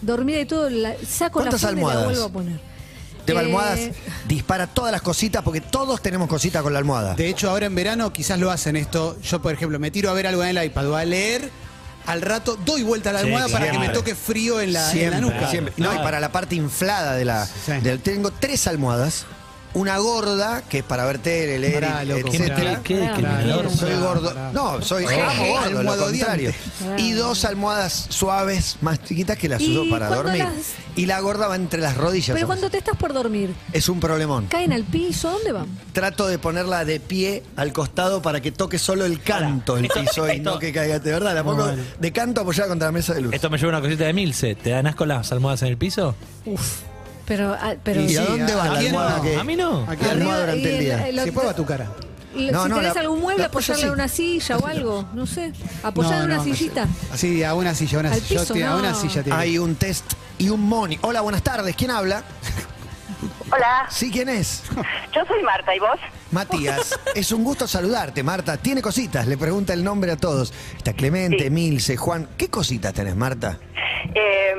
dormida 0.01 0.39
y 0.41 0.47
todo, 0.47 0.71
la, 0.71 0.95
saco 1.07 1.41
la 1.41 1.51
¿Cuántas 1.51 1.61
funda 1.63 1.73
y 1.73 1.75
la 1.85 1.91
almohadas? 1.91 2.05
vuelvo 2.05 2.25
a 2.25 2.29
poner. 2.29 2.72
Tema 3.25 3.41
Eh, 3.41 3.45
almohadas, 3.45 3.81
dispara 4.27 4.67
todas 4.67 4.93
las 4.93 5.03
cositas 5.03 5.43
porque 5.43 5.61
todos 5.61 6.03
tenemos 6.03 6.29
cositas 6.29 6.63
con 6.63 6.73
la 6.73 6.79
almohada. 6.79 7.15
De 7.15 7.29
hecho, 7.29 7.51
ahora 7.51 7.67
en 7.67 7.75
verano 7.75 8.13
quizás 8.13 8.39
lo 8.39 8.51
hacen 8.51 8.77
esto. 8.77 9.17
Yo, 9.23 9.41
por 9.41 9.53
ejemplo, 9.55 9.79
me 9.79 9.91
tiro 9.91 10.11
a 10.11 10.13
ver 10.13 10.27
algo 10.27 10.43
en 10.45 10.57
el 10.57 10.65
iPad 10.65 10.89
o 10.91 10.97
a 10.97 11.05
leer. 11.05 11.51
Al 12.07 12.21
rato 12.21 12.57
doy 12.65 12.83
vuelta 12.83 13.11
a 13.11 13.13
la 13.13 13.21
Sí, 13.21 13.27
almohada 13.27 13.49
para 13.49 13.71
que 13.71 13.79
me 13.79 13.89
toque 13.91 14.17
frío 14.17 14.61
en 14.61 14.73
la, 14.73 14.87
en 14.87 14.93
siempre, 14.99 15.21
la 15.21 15.27
nuca. 15.27 15.49
siempre. 15.51 15.73
No, 15.77 15.95
y 15.95 15.99
para 15.99 16.19
la 16.19 16.33
parte 16.33 16.57
inflada 16.57 17.15
de 17.15 17.25
la. 17.25 17.47
Sí. 17.47 17.73
tengo 18.03 18.33
tres 18.33 18.67
almohadas. 18.67 19.25
Una 19.75 19.97
gorda, 19.99 20.63
que 20.69 20.79
es 20.79 20.85
para 20.85 21.07
ver 21.07 21.17
tele, 21.19 21.59
leer, 21.59 21.81
Pará, 21.83 22.05
loco, 22.05 22.29
etcétera. 22.29 22.83
Soy 22.85 23.91
Pará, 23.91 23.99
gordo. 24.01 24.29
pará. 24.35 24.53
No, 24.53 24.83
soy 24.83 25.05
Eh, 25.05 25.21
amo 25.23 25.47
gordo, 25.47 25.71
lo 25.71 25.79
almohadodiante. 25.79 26.19
contrario. 26.19 26.53
Pará. 26.85 27.01
Y 27.01 27.13
dos 27.13 27.45
almohadas 27.47 28.07
suaves, 28.11 28.77
más 28.83 29.03
chiquitas 29.03 29.39
que 29.39 29.49
las 29.49 29.63
Y 29.63 29.71
uso 29.77 29.89
para 29.91 30.09
cuando 30.09 30.25
dormir. 30.25 30.45
las- 30.45 30.53
Y 30.95 31.07
la 31.07 31.21
gorda 31.21 31.49
va 31.49 31.57
entre 31.57 31.81
las 31.81 31.97
rodillas. 31.97 32.35
Pero 32.35 32.47
cuando 32.47 32.69
te 32.69 32.77
estás 32.77 32.99
por 32.99 33.15
dormir, 33.15 33.55
Es 33.73 33.89
un 33.89 33.99
problemón. 33.99 34.45
caen 34.49 34.75
al 34.75 34.85
piso, 34.85 35.31
¿a 35.31 35.33
dónde 35.33 35.53
van? 35.53 35.67
Trato 35.95 36.27
de 36.27 36.39
ponerla 36.39 36.85
de 36.85 37.01
pie 37.01 37.43
al 37.57 37.73
costado 37.73 38.21
para 38.21 38.43
que 38.43 38.53
toque 38.53 38.79
solo 38.79 39.07
el 39.07 39.23
canto 39.23 39.79
el 39.79 39.89
piso 39.89 40.29
y 40.29 40.33
esto- 40.37 40.51
no 40.53 40.59
que 40.59 40.71
caiga. 40.73 40.99
De 40.99 41.11
verdad, 41.13 41.35
la 41.35 41.45
pongo 41.45 41.67
de 41.99 42.13
canto 42.13 42.43
apoyada 42.43 42.69
contra 42.69 42.89
la 42.89 42.93
mesa 42.93 43.15
de 43.15 43.23
luz. 43.23 43.33
Esto 43.33 43.49
me 43.49 43.57
lleva 43.57 43.71
una 43.71 43.81
cosita 43.81 44.05
de 44.05 44.13
Milce. 44.13 44.55
¿Te 44.55 44.69
dan 44.69 44.87
asco 44.87 45.07
las 45.07 45.33
almohadas 45.33 45.63
en 45.63 45.69
el 45.69 45.79
piso? 45.79 46.15
Uf. 46.45 46.81
Pero, 47.27 47.57
ah, 47.59 47.75
pero 47.83 48.01
¿Y 48.03 48.17
a 48.17 48.23
sí, 48.25 48.27
dónde 48.29 48.53
a- 48.53 48.57
va 48.57 48.63
¿a 48.65 48.69
la 48.69 48.79
quién 48.79 48.87
almohada 48.95 49.17
no? 49.19 49.23
que.? 49.23 49.37
A 49.37 49.45
mí 49.45 49.57
no. 49.57 49.87
Aquí 49.89 50.05
La 50.05 50.11
almohada 50.13 50.43
Arriba, 50.43 50.55
durante 50.57 50.63
y 50.73 50.75
el 50.75 50.81
día. 50.81 51.09
el- 51.09 51.17
lo- 51.17 51.25
Si 51.25 51.31
puedo 51.31 51.51
a 51.51 51.55
tu 51.55 51.65
cara. 51.65 51.85
No, 52.35 52.63
si 52.65 52.69
no, 52.71 52.77
tenés 52.77 52.95
la- 52.95 53.01
algún 53.03 53.21
mueble, 53.21 53.43
la 53.43 53.47
apoyo 53.49 53.73
apoyarla 53.75 53.87
en 53.87 53.93
una 54.01 54.09
silla 54.09 54.57
o 54.57 54.67
algo, 54.67 55.05
no 55.13 55.27
sé. 55.27 55.53
Apoyar 55.83 56.13
en 56.15 56.19
No, 56.21 56.25
una 56.25 56.37
no, 56.37 56.45
sillita. 56.45 56.87
Sí, 57.15 57.45
a 57.45 57.55
una 57.55 57.75
silla, 57.75 57.99
a 57.99 58.01
una 58.01 58.09
Al 58.13 58.21
silla. 58.21 58.41
piso, 58.41 58.45
Yo 58.49 58.55
te- 58.55 58.65
A 58.65 58.71
no. 58.71 58.79
una 58.79 58.95
silla 58.95 59.23
te 59.23 59.33
Hay 59.33 59.59
un 59.59 59.75
test 59.77 60.13
y 60.39 60.49
un 60.49 60.61
money. 60.63 60.99
Hola, 61.03 61.21
buenas 61.21 61.43
tardes. 61.43 61.77
¿Quién 61.77 61.91
habla? 61.91 62.23
Hola, 63.53 63.87
Sí, 63.91 64.11
¿quién 64.11 64.31
es? 64.31 64.63
yo 65.15 65.21
soy 65.27 65.43
Marta, 65.43 65.77
¿y 65.77 65.79
vos? 65.79 65.99
Matías. 66.31 66.99
Es 67.15 67.31
un 67.33 67.45
gusto 67.45 67.69
saludarte, 67.69 68.23
Marta. 68.23 68.57
¿Tiene 68.57 68.81
cositas? 68.81 69.27
Le 69.27 69.37
pregunta 69.37 69.75
el 69.75 69.85
nombre 69.85 70.11
a 70.13 70.17
todos. 70.17 70.55
Está 70.75 70.95
Clemente, 70.95 71.45
Sí. 71.45 71.51
Milce, 71.51 71.97
Juan. 71.99 72.29
¿Qué 72.39 72.49
cositas 72.49 72.95
tenés, 72.95 73.15
Marta? 73.15 73.59
Eh, 74.15 74.55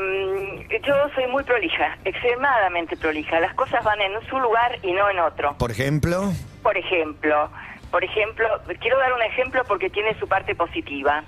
yo 0.81 0.93
soy 1.15 1.27
muy 1.27 1.43
prolija, 1.43 1.97
extremadamente 2.05 2.97
prolija. 2.97 3.39
Las 3.39 3.53
cosas 3.53 3.83
van 3.83 4.01
en 4.01 4.11
su 4.29 4.39
lugar 4.39 4.77
y 4.81 4.91
no 4.93 5.09
en 5.09 5.19
otro. 5.19 5.55
Por 5.57 5.71
ejemplo. 5.71 6.31
Por 6.61 6.77
ejemplo, 6.77 7.49
por 7.91 8.03
ejemplo, 8.03 8.47
quiero 8.79 8.97
dar 8.97 9.13
un 9.13 9.21
ejemplo 9.21 9.63
porque 9.67 9.89
tiene 9.89 10.17
su 10.19 10.27
parte 10.27 10.55
positiva. 10.55 11.23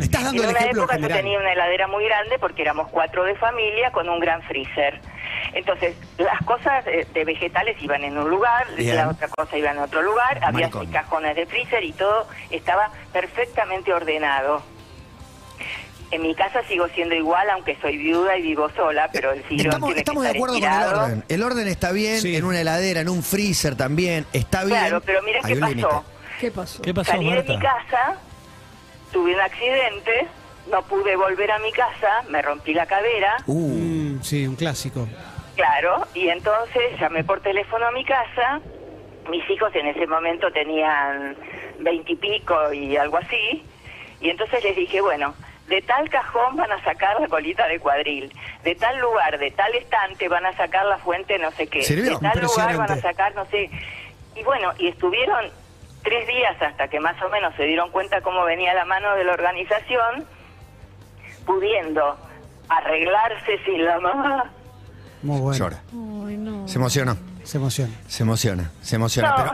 Estás 0.00 0.20
En 0.20 0.26
dando 0.26 0.42
el 0.44 0.48
una 0.50 0.58
ejemplo 0.58 0.82
época 0.84 0.98
yo 0.98 1.08
tenía 1.08 1.38
una 1.38 1.52
heladera 1.52 1.86
muy 1.86 2.04
grande 2.04 2.38
porque 2.38 2.62
éramos 2.62 2.88
cuatro 2.88 3.24
de 3.24 3.34
familia 3.36 3.90
con 3.92 4.08
un 4.08 4.18
gran 4.20 4.40
freezer. 4.42 5.00
Entonces, 5.52 5.96
las 6.18 6.38
cosas 6.44 6.84
de, 6.84 7.06
de 7.12 7.24
vegetales 7.24 7.76
iban 7.82 8.02
en 8.04 8.16
un 8.16 8.30
lugar, 8.30 8.66
Bien. 8.76 8.96
la 8.96 9.08
otra 9.10 9.28
cosa 9.28 9.58
iba 9.58 9.70
en 9.70 9.78
otro 9.78 10.00
lugar, 10.02 10.38
había 10.42 10.68
Maricón. 10.68 10.82
seis 10.82 10.92
cajones 10.92 11.36
de 11.36 11.46
freezer 11.46 11.84
y 11.84 11.92
todo 11.92 12.26
estaba 12.50 12.90
perfectamente 13.12 13.92
ordenado. 13.92 14.62
En 16.12 16.20
mi 16.22 16.34
casa 16.34 16.62
sigo 16.68 16.86
siendo 16.88 17.14
igual, 17.14 17.48
aunque 17.50 17.76
soy 17.80 17.96
viuda 17.96 18.36
y 18.36 18.42
vivo 18.42 18.68
sola, 18.76 19.08
pero 19.12 19.32
el 19.32 19.42
sillón 19.48 19.66
Estamos, 19.66 19.88
tiene 19.88 20.00
estamos 20.00 20.22
que 20.22 20.28
de 20.28 20.38
estar 20.38 20.52
acuerdo 20.52 20.60
con 20.60 20.72
el 20.72 21.00
orden. 21.02 21.24
El 21.28 21.42
orden 21.42 21.68
está 21.68 21.90
bien 21.92 22.20
Sí. 22.20 22.36
en 22.36 22.44
una 22.44 22.60
heladera, 22.60 23.00
en 23.00 23.08
un 23.08 23.22
freezer 23.22 23.76
también. 23.76 24.26
Está 24.34 24.64
bien. 24.64 24.78
Claro, 24.78 25.00
pero 25.00 25.22
mira 25.22 25.40
qué 25.44 25.56
pasó. 25.56 26.04
¿Qué 26.38 26.50
pasó? 26.50 26.82
¿Qué 26.82 26.92
pasó, 26.94 27.12
Salí 27.12 27.30
de 27.30 27.36
Marta? 27.36 27.52
mi 27.54 27.58
casa, 27.60 28.14
tuve 29.10 29.34
un 29.34 29.40
accidente, 29.40 30.26
no 30.70 30.82
pude 30.82 31.16
volver 31.16 31.50
a 31.50 31.58
mi 31.60 31.72
casa, 31.72 32.22
me 32.28 32.42
rompí 32.42 32.74
la 32.74 32.84
cadera. 32.86 33.36
Uh, 33.46 33.68
Mm, 33.68 34.22
sí, 34.22 34.46
un 34.46 34.56
clásico. 34.56 35.08
Claro, 35.56 36.06
y 36.14 36.28
entonces 36.28 36.98
llamé 37.00 37.24
por 37.24 37.40
teléfono 37.40 37.86
a 37.86 37.90
mi 37.92 38.04
casa. 38.04 38.60
Mis 39.30 39.48
hijos 39.48 39.74
en 39.76 39.86
ese 39.86 40.06
momento 40.06 40.50
tenían 40.52 41.36
veintipico 41.80 42.72
y, 42.72 42.96
algo 42.96 43.16
así. 43.18 43.62
Y 44.20 44.28
entonces 44.30 44.62
les 44.64 44.76
dije, 44.76 45.00
bueno, 45.00 45.34
de 45.72 45.80
tal 45.80 46.06
cajón 46.10 46.54
van 46.56 46.70
a 46.70 46.84
sacar 46.84 47.18
la 47.18 47.28
colita 47.28 47.66
de 47.66 47.80
cuadril. 47.80 48.30
De 48.62 48.74
tal 48.74 48.98
lugar, 48.98 49.38
de 49.38 49.50
tal 49.52 49.74
estante 49.74 50.28
van 50.28 50.44
a 50.44 50.54
sacar 50.54 50.84
la 50.84 50.98
fuente 50.98 51.38
no 51.38 51.50
sé 51.52 51.66
qué. 51.66 51.82
Sirvió. 51.82 52.18
De 52.18 52.28
tal 52.28 52.42
lugar 52.42 52.76
van 52.76 52.90
a 52.90 53.00
sacar 53.00 53.34
no 53.34 53.46
sé. 53.46 53.70
Y 54.36 54.42
bueno, 54.42 54.72
y 54.78 54.88
estuvieron 54.88 55.46
tres 56.02 56.26
días 56.28 56.60
hasta 56.60 56.88
que 56.88 57.00
más 57.00 57.20
o 57.22 57.30
menos 57.30 57.54
se 57.56 57.62
dieron 57.62 57.90
cuenta 57.90 58.20
cómo 58.20 58.44
venía 58.44 58.74
la 58.74 58.84
mano 58.84 59.14
de 59.14 59.24
la 59.24 59.32
organización, 59.32 60.26
pudiendo 61.46 62.18
arreglarse 62.68 63.58
sin 63.64 63.82
la 63.86 63.98
mamá. 63.98 64.50
Muy 65.22 65.40
bueno. 65.40 65.58
llora. 65.58 65.80
Ay, 65.90 66.36
no. 66.36 66.68
Se 66.68 66.76
emocionó. 66.76 67.16
Se 67.44 67.56
emociona. 67.56 67.94
Se 68.08 68.22
emociona. 68.24 68.70
Se 68.82 68.96
emociona. 68.96 69.30
No, 69.30 69.36
Pero. 69.36 69.52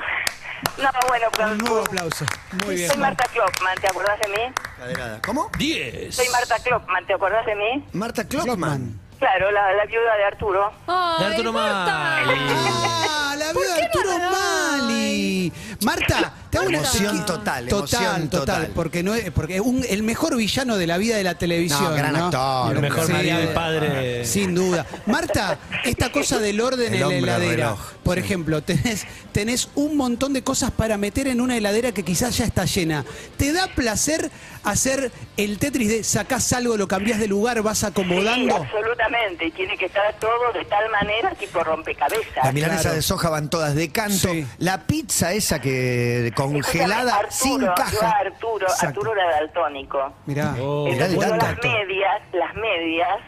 no, 0.83 0.91
bueno, 1.07 1.27
pero 1.37 1.49
Un 1.53 1.59
nuevo 1.59 1.81
aplauso. 1.83 2.25
Muy 2.65 2.75
bien. 2.75 2.89
soy 2.91 2.99
Marta 2.99 3.25
Kloppman, 3.33 3.77
¿te 3.81 3.87
acordás 3.87 4.19
de 4.19 4.29
mí? 4.29 4.53
Caderada. 4.79 5.21
¿Cómo? 5.23 5.51
10. 5.59 6.15
Soy 6.15 6.29
Marta 6.29 6.57
Kloppman, 6.63 7.07
¿te 7.07 7.15
acordás 7.15 7.45
de 7.47 7.55
mí? 7.57 7.85
Marta 7.93 8.27
Kloppman. 8.27 9.01
Claro, 9.19 9.51
la, 9.51 9.73
la 9.73 9.85
viuda 9.87 10.15
de 10.17 10.25
Arturo. 10.25 10.73
Ay, 10.87 11.19
De 11.19 11.27
Arturo. 11.33 11.53
Mali. 11.53 12.35
Ah, 12.41 13.35
la 13.37 13.53
vida 13.53 13.75
de 13.75 13.81
no 13.81 13.87
Arturo 13.87 14.19
Mali. 14.31 15.53
Marta, 15.85 16.33
Te 16.51 16.59
hago 16.59 16.69
una 16.69 16.79
Emoción 16.79 17.27
total, 17.27 17.69
Total, 17.69 18.03
emoción 18.03 18.31
total. 18.31 18.57
total. 18.63 18.71
Porque, 18.75 19.03
no 19.03 19.15
es, 19.15 19.31
porque 19.33 19.57
es 19.57 19.61
un- 19.61 19.85
el 19.89 20.03
mejor 20.03 20.37
villano 20.37 20.77
de 20.77 20.87
la 20.87 20.97
vida 20.99 21.17
de 21.17 21.25
la 21.25 21.35
televisión. 21.37 21.85
No, 21.85 21.95
gran 21.95 22.17
actor, 22.17 22.77
El 22.77 22.83
mejor 22.83 23.07
Sí, 23.07 23.13
marido 23.13 23.41
y 23.41 23.45
eh, 23.45 23.49
padre. 23.49 24.25
Sin 24.25 24.55
duda. 24.55 24.87
Marta, 25.07 25.59
esta 25.85 26.11
cosa 26.11 26.39
del 26.39 26.61
orden 26.61 26.89
El 26.93 26.95
en 26.95 27.01
la 27.01 27.07
hombre 27.07 27.19
heladera. 27.21 27.53
reloj, 27.67 27.79
Por 28.03 28.15
sí. 28.19 28.21
ejemplo, 28.25 28.63
tenés, 28.63 29.07
tenés 29.33 29.69
un 29.75 29.97
montón 29.97 30.33
de 30.33 30.43
cosas 30.43 30.71
para 30.71 30.97
meter 30.97 31.29
en 31.29 31.41
una 31.41 31.57
heladera 31.57 31.93
que 31.93 32.03
quizás 32.05 32.37
ya 32.39 32.45
está 32.45 32.65
llena. 32.65 33.05
¿Te 33.37 33.53
da 33.53 33.67
placer 33.75 34.31
hacer 34.65 35.13
el 35.37 35.59
Tetris 35.59 35.89
de 35.89 36.05
sacás 36.05 36.53
algo, 36.53 36.77
lo 36.77 36.89
cambiás 36.89 37.19
de 37.21 37.27
lugar, 37.29 37.63
vas 37.63 37.79
Sí, 37.79 37.87
acomodando? 37.87 38.57
absolutamente. 38.57 39.47
Y 39.47 39.51
tiene 39.53 39.77
que 39.77 39.87
estar 39.87 40.15
todo 40.19 40.53
de 40.55 40.65
tal 40.65 40.91
manera, 40.91 41.35
tipo 41.35 41.63
rompecabezas. 41.63 42.45
Las 42.45 42.53
milanesas 42.55 42.83
Claro. 42.83 42.97
de 42.97 43.03
soja 43.03 43.31
van 43.31 43.49
todas 43.51 43.75
de 43.75 43.91
canto. 43.91 44.33
Sí. 44.33 44.47
La 44.59 44.87
pizza 44.87 45.33
esa 45.33 45.61
que 45.61 46.33
congelada, 46.43 47.21
Escúchame, 47.29 47.31
sin 47.31 47.53
Arturo, 47.69 47.75
caja. 47.75 47.93
yo 47.93 48.03
a 48.03 48.11
Arturo, 48.19 48.67
Exacto. 48.67 48.87
Arturo 49.01 49.13
era 49.13 49.31
daltónico. 49.33 50.13
Mirá. 50.27 50.55
Oh. 50.61 50.85
Mirá 50.89 51.07
el 51.07 51.15
Entonces, 51.15 51.43
las 51.43 51.59
medias, 51.65 52.23
las 52.33 52.55
medias, 52.55 53.19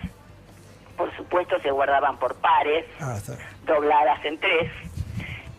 por 0.97 1.14
supuesto, 1.17 1.59
se 1.61 1.71
guardaban 1.71 2.19
por 2.19 2.35
pares, 2.37 2.85
Ah, 3.00 3.17
dobladas 3.67 4.25
en 4.25 4.38
tres, 4.38 4.71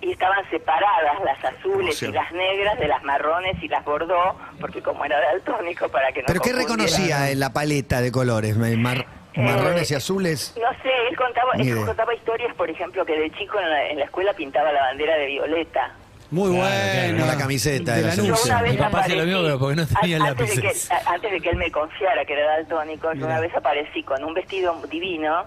y 0.01 0.11
estaban 0.11 0.47
separadas 0.49 1.19
las 1.23 1.43
azules 1.43 2.01
Emoción. 2.01 2.11
y 2.11 2.13
las 2.15 2.31
negras 2.31 2.79
de 2.79 2.87
las 2.87 3.03
marrones 3.03 3.61
y 3.61 3.67
las 3.67 3.83
bordó, 3.85 4.35
porque 4.59 4.81
como 4.81 5.03
era 5.05 5.19
daltónico, 5.19 5.89
para 5.89 6.11
que 6.11 6.21
no 6.21 6.27
¿Pero 6.27 6.41
qué 6.41 6.53
reconocía 6.53 7.29
en 7.31 7.39
la 7.39 7.51
paleta 7.53 8.01
de 8.01 8.11
colores? 8.11 8.57
Mar- 8.57 9.05
Eh, 9.33 9.39
marrones 9.41 9.89
y 9.89 9.95
azules. 9.95 10.53
No 10.59 10.69
sé, 10.83 10.89
él 11.09 11.15
contaba, 11.15 11.53
él 11.53 11.85
contaba 11.85 12.13
historias, 12.13 12.53
por 12.55 12.69
ejemplo, 12.69 13.05
que 13.05 13.13
de 13.17 13.31
chico 13.31 13.57
en 13.61 13.69
la, 13.69 13.87
en 13.87 13.99
la 13.99 14.03
escuela 14.05 14.33
pintaba 14.33 14.73
la 14.73 14.81
bandera 14.81 15.15
de 15.15 15.25
Violeta. 15.27 15.91
Muy 16.31 16.55
Claro, 16.55 17.11
bueno. 17.11 17.25
La 17.25 17.37
camiseta 17.37 17.95
de 17.95 18.01
la 18.03 18.15
Yo 18.15 18.33
una 18.45 18.61
vez 18.61 18.71
Mi 18.71 18.77
papá 18.77 18.99
hacía 19.01 19.15
lo 19.25 19.43
pero 19.43 19.59
porque 19.59 19.75
no 19.75 19.85
tenía 19.85 20.17
antes 20.17 20.55
de, 20.55 20.95
antes 21.05 21.31
de 21.31 21.41
que 21.41 21.49
él 21.49 21.57
me 21.57 21.69
confiara 21.71 22.23
que 22.25 22.33
era 22.33 22.45
daltónico, 22.55 23.13
yo 23.13 23.25
una 23.25 23.39
vez 23.41 23.53
aparecí 23.53 24.01
con 24.03 24.23
un 24.23 24.33
vestido 24.33 24.73
divino, 24.89 25.43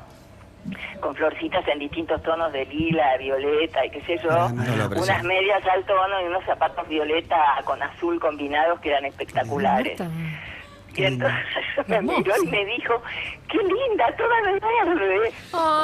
con 1.01 1.15
florcitas 1.15 1.67
en 1.69 1.79
distintos 1.79 2.23
tonos 2.23 2.53
de 2.53 2.67
lila, 2.67 3.17
violeta 3.19 3.85
y 3.87 3.91
qué 3.91 4.03
sé 4.03 4.19
yo, 4.23 4.31
Ah, 4.31 4.51
no 4.53 5.01
unas 5.01 5.23
medias 5.25 5.67
al 5.67 5.85
tono 5.85 6.21
y 6.23 6.25
unos 6.27 6.45
zapatos 6.45 6.87
violeta 6.87 7.37
con 7.65 7.83
azul 7.83 8.21
combinados 8.21 8.79
que 8.81 8.91
eran 8.91 9.07
espectaculares. 9.07 9.99
Y 10.97 11.05
entonces 11.05 11.41
me 11.89 12.03
miró 12.03 12.33
y 12.43 12.47
me 12.47 12.65
dijo, 12.67 13.03
qué 13.49 13.59
linda, 13.59 14.15
toda 14.17 14.37
de 14.43 14.61
verde. 14.61 15.33
Ah, 15.53 15.83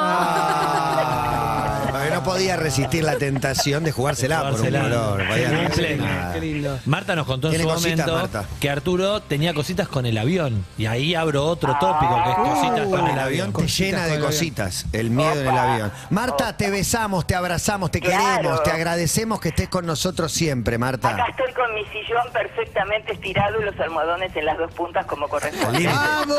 podía 2.41 2.55
resistir 2.57 3.03
la 3.03 3.17
tentación 3.17 3.83
de 3.83 3.91
jugársela 3.91 4.41
por 4.49 4.59
un 4.61 4.65
color. 4.71 5.27
Podía- 5.27 5.95
nada. 5.97 6.37
Lindo. 6.37 6.79
Marta 6.85 7.15
nos 7.15 7.27
contó 7.27 7.47
en 7.47 7.51
Tiene 7.55 7.63
su 7.65 7.69
cositas, 7.69 8.07
momento 8.07 8.15
Marta. 8.33 8.49
que 8.59 8.69
Arturo 8.69 9.21
tenía 9.21 9.53
cositas 9.53 9.87
con 9.87 10.05
el 10.07 10.17
avión. 10.17 10.65
Y 10.77 10.87
ahí 10.87 11.13
abro 11.13 11.45
otro 11.45 11.77
tópico 11.79 12.15
que 12.23 12.29
es 12.31 12.35
cositas 12.37 12.87
con 12.87 12.99
el 13.05 13.11
El 13.11 13.19
avión 13.19 13.21
avión. 13.21 13.47
te 13.47 13.53
Cositas 13.53 13.77
llena 13.77 13.99
de 14.05 14.05
el 14.07 14.13
avión. 14.15 14.31
cositas, 14.31 14.85
el 14.91 15.09
miedo 15.11 15.31
en 15.41 15.47
el 15.47 15.57
avión. 15.57 15.91
Marta, 16.09 16.57
te 16.57 16.69
besamos, 16.71 17.27
te 17.27 17.35
abrazamos, 17.35 17.91
te 17.91 17.99
Claro. 17.99 18.37
queremos, 18.41 18.63
te 18.63 18.71
agradecemos 18.71 19.39
que 19.39 19.49
estés 19.49 19.69
con 19.69 19.85
nosotros 19.85 20.31
siempre, 20.31 20.75
Acá 20.77 20.85
Marta. 20.85 21.25
estoy 21.29 21.53
con 21.53 21.73
mi 21.75 21.85
sillón 21.85 22.23
perfectamente 22.33 23.13
estirado 23.13 23.61
y 23.61 23.65
los 23.65 23.79
almohadones 23.79 24.35
en 24.35 24.45
las 24.45 24.57
dos 24.57 24.71
puntas 24.73 25.05
como 25.05 25.27
corresponde. 25.27 25.85
¡Vamos! 25.85 26.37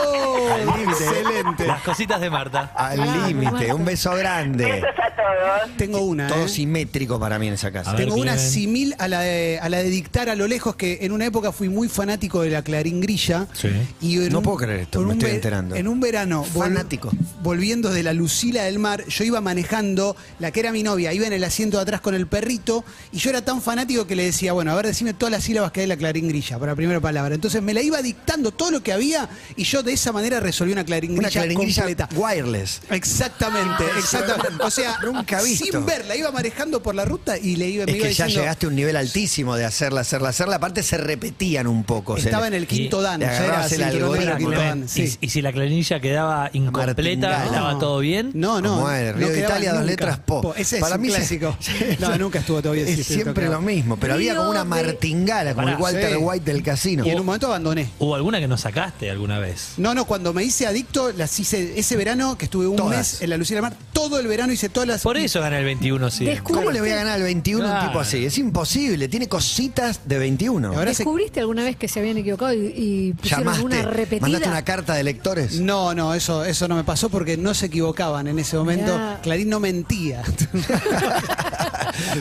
Excelente. 0.82 1.66
Las 1.66 1.82
cositas 1.82 2.20
de 2.20 2.30
Marta. 2.30 2.72
Al 2.74 3.28
límite, 3.28 3.72
un 3.72 3.84
beso 3.84 4.14
grande. 4.16 4.64
Besos 4.64 4.90
a 4.98 5.10
todos. 5.14 5.76
Tengo 5.98 6.06
una. 6.06 6.28
Todo 6.28 6.44
¿eh? 6.44 6.48
simétrico 6.48 7.18
para 7.20 7.38
mí 7.38 7.48
en 7.48 7.54
esa 7.54 7.70
casa. 7.70 7.90
A 7.90 7.94
ver, 7.94 8.04
Tengo 8.06 8.20
una 8.20 8.32
Clemen. 8.34 8.50
simil 8.50 8.94
a 8.98 9.08
la, 9.08 9.20
de, 9.20 9.58
a 9.60 9.68
la 9.68 9.78
de 9.78 9.90
dictar 9.90 10.28
a 10.28 10.34
lo 10.34 10.46
lejos, 10.48 10.76
que 10.76 10.98
en 11.02 11.12
una 11.12 11.26
época 11.26 11.52
fui 11.52 11.68
muy 11.68 11.88
fanático 11.88 12.42
de 12.42 12.50
la 12.50 12.62
Clarín 12.62 13.00
Grilla. 13.00 13.46
Sí. 13.52 13.68
Y 14.00 14.16
No 14.30 14.38
un- 14.38 14.44
puedo 14.44 14.56
creer 14.58 14.80
esto, 14.80 15.00
me 15.02 15.12
estoy 15.14 15.30
enterando. 15.30 15.74
En 15.76 15.88
un 15.88 16.00
verano, 16.00 16.44
vol- 16.54 16.60
Fanático. 16.64 17.10
volviendo 17.42 17.90
de 17.90 18.02
la 18.02 18.12
Lucila 18.12 18.64
del 18.64 18.78
Mar, 18.78 19.04
yo 19.06 19.24
iba 19.24 19.40
manejando, 19.40 20.16
la 20.38 20.50
que 20.50 20.60
era 20.60 20.72
mi 20.72 20.82
novia, 20.82 21.12
iba 21.12 21.26
en 21.26 21.32
el 21.32 21.44
asiento 21.44 21.76
de 21.76 21.82
atrás 21.82 22.00
con 22.00 22.14
el 22.14 22.26
perrito, 22.26 22.84
y 23.12 23.18
yo 23.18 23.30
era 23.30 23.42
tan 23.44 23.60
fanático 23.62 24.06
que 24.06 24.16
le 24.16 24.24
decía, 24.24 24.52
bueno, 24.52 24.72
a 24.72 24.74
ver, 24.76 24.86
decime 24.86 25.14
todas 25.14 25.30
las 25.32 25.44
sílabas 25.44 25.72
que 25.72 25.80
hay 25.80 25.84
en 25.84 25.88
la 25.90 25.96
Clarín 25.96 26.28
Grilla, 26.28 26.58
para 26.58 26.72
la 26.72 26.76
primera 26.76 27.00
palabra. 27.00 27.34
Entonces 27.34 27.62
me 27.62 27.74
la 27.74 27.82
iba 27.82 28.00
dictando 28.02 28.50
todo 28.52 28.70
lo 28.70 28.82
que 28.82 28.92
había, 28.92 29.28
y 29.56 29.64
yo 29.64 29.82
de 29.82 29.92
esa 29.92 30.12
manera 30.12 30.40
resolví 30.40 30.72
una 30.72 30.84
Clarín 30.84 31.12
Una 31.12 31.28
Grilla 31.28 31.40
claringrilla 31.42 31.82
completa. 31.84 32.08
wireless. 32.16 32.80
Exactamente, 32.90 33.84
exactamente. 33.98 34.62
O 34.64 34.70
sea, 34.70 34.98
Nunca 35.04 35.42
visto. 35.42 35.71
Sin 35.78 35.86
verla, 35.86 36.16
iba 36.16 36.30
manejando 36.30 36.82
por 36.82 36.94
la 36.94 37.04
ruta 37.04 37.36
y 37.38 37.56
le 37.56 37.68
iba, 37.68 37.84
me 37.86 37.92
Es 37.92 37.98
iba 37.98 38.08
que 38.08 38.14
ya 38.14 38.26
llegaste 38.26 38.66
a 38.66 38.68
un 38.68 38.76
nivel 38.76 38.96
altísimo 38.96 39.56
de 39.56 39.64
hacerla, 39.64 40.00
hacerla, 40.02 40.30
hacerla. 40.30 40.56
Aparte 40.56 40.82
se 40.82 40.96
repetían 40.98 41.66
un 41.66 41.84
poco. 41.84 42.16
se 42.16 42.24
Estaba 42.28 42.46
en 42.48 42.54
el 42.54 42.66
quinto 42.66 43.00
Y- 43.00 43.02
dan, 43.04 43.20
ya 43.20 43.44
era 43.44 43.66
el 43.66 43.82
algoritmo, 43.82 44.36
quinto 44.36 44.50
dan, 44.52 44.88
sí. 44.88 45.16
Y, 45.20 45.26
y 45.26 45.28
si 45.30 45.42
la 45.42 45.52
clarinilla 45.52 46.00
quedaba 46.00 46.50
incompleta. 46.52 47.44
¿estaba 47.44 47.72
No. 47.72 47.78
todo 47.78 47.98
bien? 47.98 48.30
No, 48.34 48.60
no. 48.60 48.76
Como 48.76 48.88
de 48.88 49.38
Italia, 49.38 49.72
dos 49.74 49.84
letras 49.84 50.18
po. 50.18 50.54
Ese 50.56 50.76
es 50.76 50.82
Para 50.82 50.96
un 50.96 51.02
mí 51.02 51.10
se- 51.10 51.16
clásico. 51.16 51.56
no, 52.00 52.16
nunca 52.18 52.38
estuvo 52.40 52.60
todavía. 52.62 52.84
Es 52.86 53.06
siempre 53.06 53.48
lo 53.48 53.60
mismo, 53.60 53.96
pero 53.96 54.14
había 54.14 54.34
como 54.36 54.50
una 54.50 54.60
de- 54.60 54.66
martingala, 54.66 55.54
como 55.54 55.68
el 55.68 55.76
Walter. 55.76 56.16
White 56.20 56.44
del 56.52 56.62
casino. 56.62 57.04
Y 57.06 57.10
en 57.10 57.20
un 57.20 57.26
momento 57.26 57.46
abandoné. 57.46 57.88
¿Hubo 57.98 58.14
alguna 58.14 58.38
que 58.40 58.48
no 58.48 58.56
sacaste 58.56 59.10
alguna 59.10 59.38
vez? 59.38 59.74
No, 59.76 59.94
no, 59.94 60.04
cuando 60.04 60.32
me 60.32 60.44
hice 60.44 60.66
adicto, 60.66 61.12
las 61.12 61.38
hice 61.38 61.78
ese 61.78 61.96
verano, 61.96 62.36
que 62.36 62.44
estuve 62.46 62.66
un 62.66 62.88
mes 62.88 63.22
en 63.22 63.30
la 63.30 63.36
Lucía 63.36 63.56
del 63.56 63.62
Mar, 63.62 63.74
todo 63.92 64.18
el 64.18 64.26
verano 64.26 64.52
hice 64.52 64.68
todas 64.68 64.88
las. 64.88 65.02
Por 65.02 65.16
eso 65.16 65.40
gana 65.40 65.58
el 65.62 65.66
21, 65.66 66.10
sí. 66.10 66.28
¿Cómo 66.42 66.70
le 66.70 66.80
voy 66.80 66.90
a 66.90 66.96
ganar 66.96 67.14
al 67.14 67.22
21 67.22 67.64
a 67.64 67.66
un 67.66 67.72
Claro. 67.72 67.88
tipo 67.88 68.00
así? 68.00 68.24
Es 68.26 68.38
imposible, 68.38 69.08
tiene 69.08 69.28
cositas 69.28 70.00
de 70.04 70.18
21. 70.18 70.68
Ahora 70.68 70.92
se- 70.92 70.98
¿Descubriste 70.98 71.40
alguna 71.40 71.64
vez 71.64 71.76
que 71.76 71.88
se 71.88 72.00
habían 72.00 72.18
equivocado 72.18 72.52
y, 72.54 72.72
y 72.76 73.12
pusieron 73.14 73.44
Llamaste, 73.44 73.64
una 73.64 73.82
repetida? 73.82 74.20
mandaste 74.22 74.48
una 74.48 74.64
carta 74.64 74.94
de 74.94 75.04
lectores. 75.04 75.60
No, 75.60 75.94
no, 75.94 76.14
eso, 76.14 76.44
eso 76.44 76.68
no 76.68 76.76
me 76.76 76.84
pasó 76.84 77.08
porque 77.08 77.36
no 77.36 77.54
se 77.54 77.66
equivocaban 77.66 78.26
en 78.28 78.38
ese 78.38 78.56
momento. 78.56 78.92
Mirá. 78.92 79.20
Clarín 79.22 79.48
no 79.48 79.60
mentía. 79.60 80.22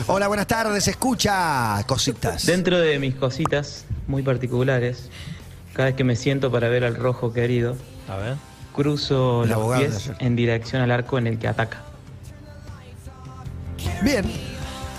Hola, 0.06 0.28
buenas 0.28 0.46
tardes, 0.46 0.86
escucha 0.88 1.82
cositas. 1.86 2.46
Dentro 2.46 2.78
de 2.78 2.98
mis 2.98 3.14
cositas 3.14 3.84
muy 4.06 4.22
particulares, 4.22 5.08
cada 5.72 5.86
vez 5.86 5.94
que 5.96 6.04
me 6.04 6.16
siento 6.16 6.50
para 6.50 6.68
ver 6.68 6.84
al 6.84 6.96
rojo 6.96 7.32
querido, 7.32 7.76
A 8.08 8.16
ver. 8.16 8.34
cruzo 8.74 9.42
El 9.44 9.50
los 9.50 9.58
abogado 9.58 9.82
de 9.82 9.88
pies 9.88 10.02
ayer. 10.08 10.16
en 10.20 10.36
dirección 10.36 10.82
al 10.82 10.90
arco 10.90 11.18
en 11.18 11.26
el 11.26 11.38
que 11.38 11.48
ataca. 11.48 11.84
Bien, 14.02 14.24
bien, 14.24 14.26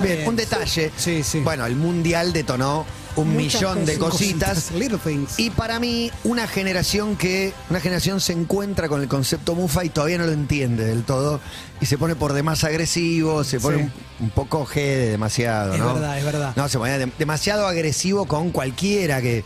Bien, 0.01 0.27
un 0.27 0.35
detalle. 0.35 0.91
sí, 0.97 1.23
sí. 1.23 1.39
Bueno, 1.39 1.65
el 1.65 1.75
mundial 1.75 2.33
detonó 2.33 2.85
un 3.15 3.31
Muchas 3.33 3.61
millón 3.61 3.85
de 3.85 3.97
cositas. 3.99 4.69
cositas. 4.71 5.39
Y 5.39 5.51
para 5.51 5.79
mí, 5.79 6.09
una 6.23 6.47
generación 6.47 7.15
que, 7.15 7.53
una 7.69 7.79
generación 7.79 8.19
se 8.19 8.33
encuentra 8.33 8.89
con 8.89 9.01
el 9.01 9.07
concepto 9.07 9.53
mufa 9.53 9.85
y 9.85 9.89
todavía 9.89 10.17
no 10.17 10.25
lo 10.25 10.31
entiende 10.31 10.83
del 10.85 11.03
todo. 11.03 11.39
Y 11.79 11.85
se 11.85 11.97
pone 11.99 12.15
por 12.15 12.33
demás 12.33 12.63
agresivo, 12.63 13.43
se 13.43 13.59
pone 13.59 13.77
Sí. 13.77 13.83
un, 13.83 14.25
un 14.25 14.29
poco 14.31 14.65
jede 14.65 15.11
demasiado, 15.11 15.73
Es 15.75 15.79
¿no? 15.79 15.93
verdad, 15.93 16.17
es 16.17 16.25
verdad. 16.25 16.53
No, 16.55 16.67
se 16.67 16.79
pone 16.79 16.97
dem- 16.99 17.11
demasiado 17.19 17.67
agresivo 17.67 18.25
con 18.25 18.49
cualquiera 18.51 19.21
que. 19.21 19.43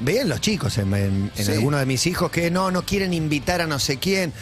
Vean 0.00 0.28
los 0.28 0.40
chicos 0.40 0.78
en, 0.78 0.92
en, 0.94 1.30
en 1.36 1.50
algunos 1.50 1.78
de 1.78 1.86
mis 1.86 2.06
hijos 2.06 2.30
que 2.30 2.50
no, 2.50 2.70
no 2.70 2.82
quieren 2.82 3.12
invitar 3.14 3.60
a 3.60 3.66
no 3.66 3.78
sé 3.78 3.98
quién. 3.98 4.32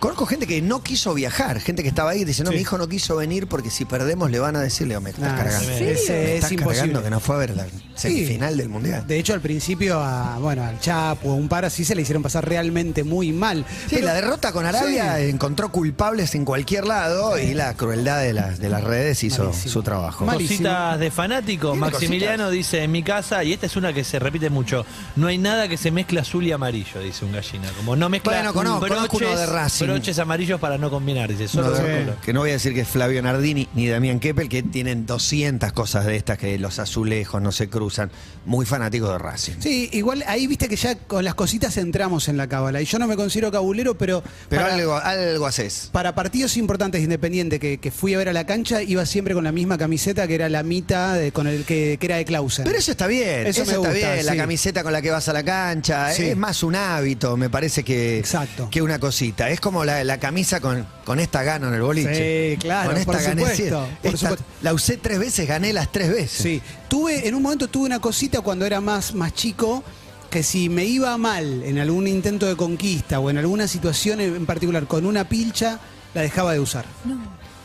Conozco 0.00 0.24
gente 0.24 0.46
que 0.46 0.62
no 0.62 0.82
quiso 0.82 1.12
viajar, 1.12 1.60
gente 1.60 1.82
que 1.82 1.88
estaba 1.90 2.10
ahí 2.12 2.22
y 2.22 2.24
dice, 2.24 2.42
no, 2.42 2.50
Sí. 2.50 2.56
mi 2.56 2.62
hijo 2.62 2.78
no 2.78 2.88
quiso 2.88 3.16
venir 3.16 3.46
porque 3.46 3.68
si 3.70 3.84
perdemos 3.84 4.30
le 4.30 4.38
van 4.38 4.56
a 4.56 4.60
decirle, 4.60 4.98
me 4.98 5.10
estás 5.10 5.30
Nah, 5.32 5.36
cargando. 5.36 5.70
es- 5.70 5.80
Me 5.80 5.90
es, 5.92 6.00
estás 6.00 6.10
es 6.46 6.52
imposible. 6.52 6.74
cargando 6.78 7.02
que 7.02 7.10
no 7.10 7.20
fue 7.20 7.34
a 7.34 7.38
ver 7.38 7.54
la 7.54 7.66
semifinal 7.94 8.56
del 8.56 8.70
mundial. 8.70 9.06
De 9.06 9.18
hecho, 9.18 9.34
al 9.34 9.42
principio, 9.42 10.00
a, 10.00 10.38
bueno, 10.38 10.64
al 10.64 10.80
Chapo, 10.80 11.30
a 11.30 11.34
un 11.34 11.48
par 11.48 11.66
así 11.66 11.84
se 11.84 11.94
le 11.94 12.00
hicieron 12.00 12.22
pasar 12.22 12.48
realmente 12.48 13.04
muy 13.04 13.30
mal. 13.32 13.66
Sí, 13.68 13.96
Pero- 13.96 14.06
la 14.06 14.14
derrota 14.14 14.52
con 14.52 14.64
Arabia 14.64 15.16
Sí. 15.18 15.24
encontró 15.24 15.70
culpables 15.70 16.34
en 16.34 16.46
cualquier 16.46 16.86
lado 16.86 17.38
y 17.38 17.52
la 17.52 17.74
crueldad 17.74 18.22
de 18.22 18.32
las, 18.32 18.58
de 18.58 18.70
las 18.70 18.82
redes 18.82 19.22
hizo 19.22 19.44
Malísimo. 19.44 19.70
su 19.72 19.82
trabajo. 19.82 20.24
Mal- 20.24 20.38
Cositas 20.38 20.98
de 20.98 21.10
fanático. 21.10 21.72
Tiene 21.72 21.90
Maximiliano 21.90 22.48
dice 22.50 22.82
en 22.84 22.90
mi 22.90 23.02
casa, 23.02 23.44
y 23.44 23.52
esta 23.52 23.66
es 23.66 23.76
una 23.76 23.92
que 23.92 24.02
se 24.02 24.18
repite 24.18 24.48
mucho, 24.48 24.86
no 25.16 25.26
hay 25.26 25.36
nada 25.36 25.68
que 25.68 25.76
se 25.76 25.90
mezcle 25.90 26.20
azul 26.20 26.46
y 26.46 26.52
amarillo, 26.52 27.00
dice 27.00 27.26
un 27.26 27.32
gallina. 27.32 27.68
Como 27.76 27.96
no 27.96 28.08
mezcla 28.08 28.32
Bueno, 28.32 28.54
conozco- 28.54 28.88
conozco 28.88 29.16
uno 29.18 29.36
de 29.36 29.44
Racing. 29.44 29.89
Broches 29.90 30.18
amarillos 30.18 30.60
para 30.60 30.78
no 30.78 30.90
combinar, 30.90 31.28
dice. 31.30 31.44
No, 31.44 31.48
Solo 31.64 31.70
de- 31.72 32.00
color. 32.04 32.16
que 32.24 32.32
no 32.32 32.40
voy 32.40 32.50
a 32.50 32.54
decir 32.54 32.74
que 32.74 32.80
es 32.80 32.88
Flavio 32.88 33.22
Nardini 33.22 33.68
ni 33.74 33.88
Damián 33.88 34.20
Keppel, 34.20 34.48
que 34.48 34.62
tienen 34.62 35.06
200 35.06 35.72
cosas 35.72 36.06
de 36.06 36.16
estas 36.16 36.38
que 36.38 36.58
los 36.58 36.78
azulejos 36.78 37.40
no 37.42 37.52
se 37.52 37.68
cruzan. 37.68 38.10
Muy 38.46 38.66
fanáticos 38.66 39.10
de 39.10 39.18
Racing. 39.18 39.54
Sí, 39.60 39.88
igual 39.92 40.24
ahí 40.26 40.46
viste 40.46 40.68
que 40.68 40.76
ya 40.76 40.94
con 40.94 41.24
las 41.24 41.34
cositas 41.34 41.76
entramos 41.76 42.28
en 42.28 42.36
la 42.36 42.48
cábala. 42.48 42.80
Y 42.80 42.84
yo 42.86 42.98
no 42.98 43.06
me 43.06 43.16
considero 43.16 43.50
cabulero, 43.52 43.96
pero. 43.96 44.22
Pero 44.48 44.62
para, 44.62 44.74
algo, 44.74 44.96
algo 44.96 45.46
haces. 45.46 45.90
para 45.92 46.14
partidos 46.14 46.56
importantes 46.56 47.02
independientes 47.02 47.60
que, 47.60 47.78
que 47.78 47.90
fui 47.90 48.14
a 48.14 48.18
ver 48.18 48.28
a 48.28 48.32
la 48.32 48.46
cancha, 48.46 48.82
iba 48.82 49.04
siempre 49.06 49.34
con 49.34 49.44
la 49.44 49.52
misma 49.52 49.76
camiseta 49.78 50.26
que 50.26 50.34
era 50.34 50.48
la 50.48 50.62
mitad 50.62 51.14
de- 51.16 51.32
con 51.32 51.46
el 51.46 51.64
que, 51.64 51.96
que 52.00 52.06
era 52.06 52.16
de 52.16 52.24
Clausen. 52.24 52.64
Pero 52.64 52.78
eso 52.78 52.90
está 52.92 53.06
bien, 53.06 53.46
Eso 53.46 53.62
eso, 53.62 53.70
me 53.72 53.76
está 53.76 53.78
gusta, 53.90 53.92
bien, 54.14 54.26
la 54.26 54.32
sí. 54.32 54.38
camiseta 54.38 54.82
con 54.82 54.92
la 54.92 55.02
que 55.02 55.10
vas 55.10 55.28
a 55.28 55.32
la 55.32 55.42
cancha, 55.42 56.12
Sí. 56.12 56.24
es 56.24 56.36
más 56.36 56.62
un 56.62 56.74
hábito, 56.74 57.36
me 57.36 57.50
parece 57.50 57.84
que, 57.84 58.18
Exacto. 58.18 58.68
que 58.70 58.82
una 58.82 58.98
cosita. 58.98 59.50
Es 59.50 59.60
como 59.60 59.79
la, 59.84 60.02
la 60.04 60.18
camisa 60.18 60.60
con, 60.60 60.86
con 61.04 61.20
esta 61.20 61.42
gano 61.42 61.68
en 61.68 61.74
el 61.74 61.82
boliche. 61.82 62.52
Sí, 62.52 62.58
claro, 62.58 62.90
Con 62.90 62.98
esta 62.98 63.12
por 63.12 63.22
gané 63.22 63.42
supuesto, 63.42 63.56
siete. 63.56 63.70
por 64.02 64.14
Esta- 64.14 64.18
supuesto. 64.30 64.44
La 64.62 64.74
usé 64.74 64.96
tres 64.96 65.18
veces, 65.18 65.48
gané 65.48 65.72
las 65.72 65.90
tres 65.92 66.08
veces. 66.10 66.30
Sí, 66.42 66.62
tuve, 66.88 67.26
en 67.28 67.34
un 67.34 67.42
momento 67.42 67.68
tuve 67.68 67.86
una 67.86 68.00
cosita 68.00 68.40
cuando 68.40 68.64
era 68.66 68.80
más, 68.80 69.14
más 69.14 69.32
chico, 69.34 69.82
que 70.30 70.42
si 70.42 70.68
me 70.68 70.84
iba 70.84 71.16
mal 71.18 71.62
en 71.64 71.78
algún 71.78 72.06
intento 72.06 72.46
de 72.46 72.56
conquista 72.56 73.18
o 73.20 73.30
en 73.30 73.38
alguna 73.38 73.66
situación 73.66 74.20
en 74.20 74.46
particular 74.46 74.86
con 74.86 75.04
una 75.04 75.28
pilcha, 75.28 75.80
la 76.14 76.22
dejaba 76.22 76.52
de 76.52 76.60
usar. 76.60 76.84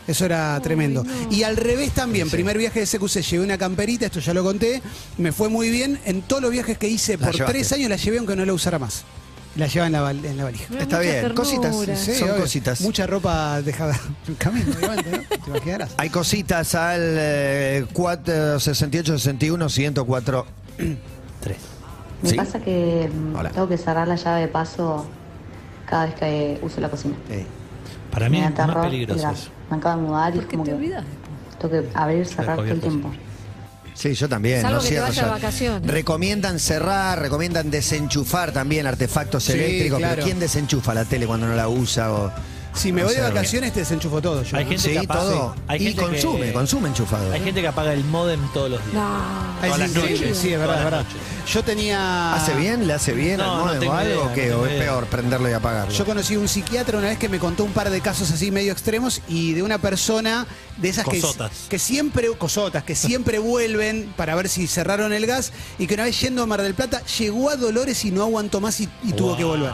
Eso 0.08 0.26
era 0.26 0.60
tremendo. 0.62 1.04
no. 1.04 1.32
Y 1.32 1.42
al 1.44 1.58
revés 1.58 1.92
también, 1.92 2.30
primer 2.30 2.58
viaje 2.60 2.80
de 2.80 2.86
CQC, 2.86 3.22
llevé 3.24 3.44
una 3.44 3.58
camperita, 3.58 4.06
esto 4.06 4.20
ya 4.20 4.36
lo 4.36 4.44
conté, 4.44 4.82
me 5.18 5.32
fue 5.32 5.50
muy 5.50 5.70
bien. 5.72 6.00
En 6.06 6.22
todos 6.22 6.44
los 6.44 6.52
viajes 6.52 6.78
que 6.78 6.88
hice 6.88 7.18
La 7.18 7.26
por 7.26 7.34
llevaste. 7.36 7.54
tres 7.54 7.72
años 7.74 7.90
la 7.90 7.96
llevé 7.96 8.20
aunque 8.20 8.36
no 8.36 8.46
la 8.46 8.54
usara 8.54 8.78
más. 8.78 9.04
La 9.56 9.68
llevaba 9.68 9.88
en 9.88 9.94
la, 9.94 10.02
val- 10.02 10.26
en 10.26 10.38
la 10.38 10.44
valija. 10.44 10.64
Está 10.66 10.84
mucha 10.86 11.00
bien, 11.00 11.14
ternura. 11.22 11.36
cositas. 11.36 11.76
Sí, 12.00 12.14
Son 12.16 12.30
obvio. 12.32 12.42
cositas. 12.42 12.82
Mucha 12.82 13.08
ropa 13.08 13.62
dejada 13.62 13.94
en 14.28 14.32
el 14.34 14.38
camino, 14.38 14.66
obviamente, 14.78 15.12
¿no? 15.12 15.44
Te 15.44 15.50
imaginarás. 15.50 15.94
Hay 15.98 16.10
cositas 16.10 16.76
al 16.76 17.00
eh, 17.02 17.86
4, 17.94 18.60
68, 18.60 19.18
61, 19.18 19.70
104. 19.70 20.46
Tres. 21.40 21.58
Me 22.22 22.30
¿Sí? 22.30 22.36
pasa 22.36 22.60
que 22.60 23.10
mm, 23.14 23.36
Hola. 23.36 23.50
tengo 23.52 23.70
que 23.70 23.78
cerrar 23.78 24.08
la 24.08 24.16
llave 24.16 24.42
de 24.42 24.48
paso 24.50 25.06
cada 25.86 26.06
vez 26.08 26.16
que 26.16 26.60
uso 26.62 26.82
la 26.82 26.90
cocina. 26.90 27.16
Eh, 27.30 27.46
Para 28.12 28.28
mí 28.30 28.40
me 28.40 28.46
es 28.48 28.52
más 28.58 28.68
terror. 28.68 28.84
peligroso 28.84 29.30
eso. 29.32 29.50
Me 29.72 29.78
acabo 29.78 30.02
de 30.02 30.08
mudar 30.08 30.36
y 30.36 30.40
es 30.40 30.44
¿Por 30.44 30.50
qué 30.50 30.58
como 30.58 30.64
te 30.66 30.72
que 30.72 30.76
olvidas? 30.76 31.04
tengo 31.60 31.72
que 31.72 31.90
abrir 31.94 32.22
y 32.22 32.26
cerrar 32.26 32.56
todo 32.58 32.66
el 32.66 32.82
tiempo. 32.82 33.12
Sí, 33.96 34.14
yo 34.14 34.30
también. 34.30 34.62
Salvo 34.62 34.78
no 34.78 34.84
que 34.84 34.90
te 34.90 35.00
vayas 35.00 35.26
de 35.26 35.32
vacaciones. 35.32 35.90
Recomiendan 35.92 36.60
cerrar, 36.60 37.20
recomiendan 37.20 37.72
desenchufar 37.72 38.52
también 38.52 38.86
artefactos 38.88 39.46
Sí, 39.46 39.54
eléctricos. 39.54 39.98
claro. 40.00 40.16
Pero 40.16 40.26
¿quién 40.26 40.40
desenchufa 40.40 40.94
la 40.94 41.06
tele 41.06 41.26
cuando 41.26 41.48
no 41.48 41.56
la 41.56 41.68
usa? 41.70 42.12
O, 42.12 42.32
Si 42.76 42.92
me 42.92 43.04
voy 43.04 43.16
de 43.16 43.22
vacaciones 43.22 43.74
te 43.74 43.80
desenchufo 43.80 44.22
todo 44.22 44.44
yo. 44.44 44.58
Hay 44.58 44.66
gente 44.66 44.90
Sí, 44.90 44.96
capaz, 44.96 45.20
todo. 45.22 45.54
sí. 45.56 45.62
Hay 45.68 45.82
y 45.82 45.86
gente 45.88 46.02
consume, 46.02 46.46
que- 46.48 46.54
consume 46.54 46.90
enchufado. 46.90 47.32
Hay 47.32 47.42
gente 47.42 47.62
que 47.62 47.68
apaga 47.68 47.94
el 47.94 48.04
modem 48.04 48.40
todos 48.54 48.70
los 48.72 48.82
días. 48.84 48.94
No. 48.94 49.02
Ah, 49.04 49.58
Todas 49.62 49.74
es 49.74 49.80
las 49.80 49.92
noches. 50.04 50.38
Sí, 50.38 50.52
es 50.54 50.60
verdad, 50.60 50.66
Todas 50.76 50.78
es 50.80 50.84
las 50.84 50.84
verdad. 50.84 51.06
Yo 51.54 51.64
tenía. 51.64 52.34
¿Hace 52.36 52.54
bien? 52.56 52.86
¿Le 52.88 52.94
hace 52.94 53.14
bien 53.14 53.38
No, 53.38 53.44
al 53.52 53.58
no 53.60 53.66
modem 53.66 53.80
tengo 53.80 53.94
o 53.94 53.96
algo? 53.98 54.14
idea, 54.14 54.26
no 54.26 54.34
qué? 54.34 54.42
tengo 54.48 54.62
¿O 54.62 54.66
es 54.66 54.72
idea. 54.74 54.84
peor 54.84 55.06
prenderlo 55.06 55.50
y 55.50 55.54
apagarlo? 55.54 55.94
Yo 55.94 56.06
conocí 56.06 56.36
un 56.36 56.48
psiquiatra 56.48 56.98
una 56.98 57.08
vez 57.08 57.18
que 57.18 57.30
me 57.30 57.40
contó 57.40 57.64
un 57.64 57.72
par 57.72 57.90
de 57.90 58.02
casos 58.02 58.30
así 58.32 58.52
medio 58.52 58.72
extremos 58.74 59.22
y 59.28 59.54
de 59.54 59.64
una 59.64 59.78
persona 59.78 60.46
de 60.78 60.90
esas 60.90 61.06
que, 61.08 61.22
Cosotas. 61.22 61.52
que 61.70 61.80
siempre, 61.80 62.28
cosotas, 62.38 62.84
que 62.84 62.96
siempre 62.96 63.40
vuelven 63.40 64.14
para 64.18 64.36
ver 64.36 64.50
si 64.50 64.68
cerraron 64.68 65.14
el 65.14 65.26
gas 65.26 65.54
y 65.80 65.88
que 65.88 65.94
una 65.94 66.04
vez 66.04 66.20
yendo 66.20 66.44
a 66.44 66.46
Mar 66.46 66.62
del 66.62 66.74
Plata 66.74 67.02
llegó 67.20 67.50
a 67.50 67.56
Dolores 67.56 68.04
y 68.06 68.12
no 68.12 68.24
aguantó 68.24 68.60
más 68.60 68.80
y, 68.82 68.90
y 69.04 69.14
tuvo 69.14 69.38
que 69.38 69.44
volver. 69.46 69.72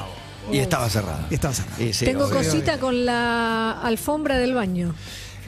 Y 0.52 0.58
estaba 0.60 0.90
cerrado. 0.90 1.26
Y 1.30 1.34
estaba 1.36 1.54
cerrado. 1.54 1.84
Y 1.84 1.94
sí, 1.94 2.06
Tengo 2.06 2.26
obvio. 2.26 2.38
cosita 2.38 2.78
con 2.80 3.06
la 3.06 3.82
alfombra 3.82 4.38
del 4.38 4.54
baño. 4.54 4.94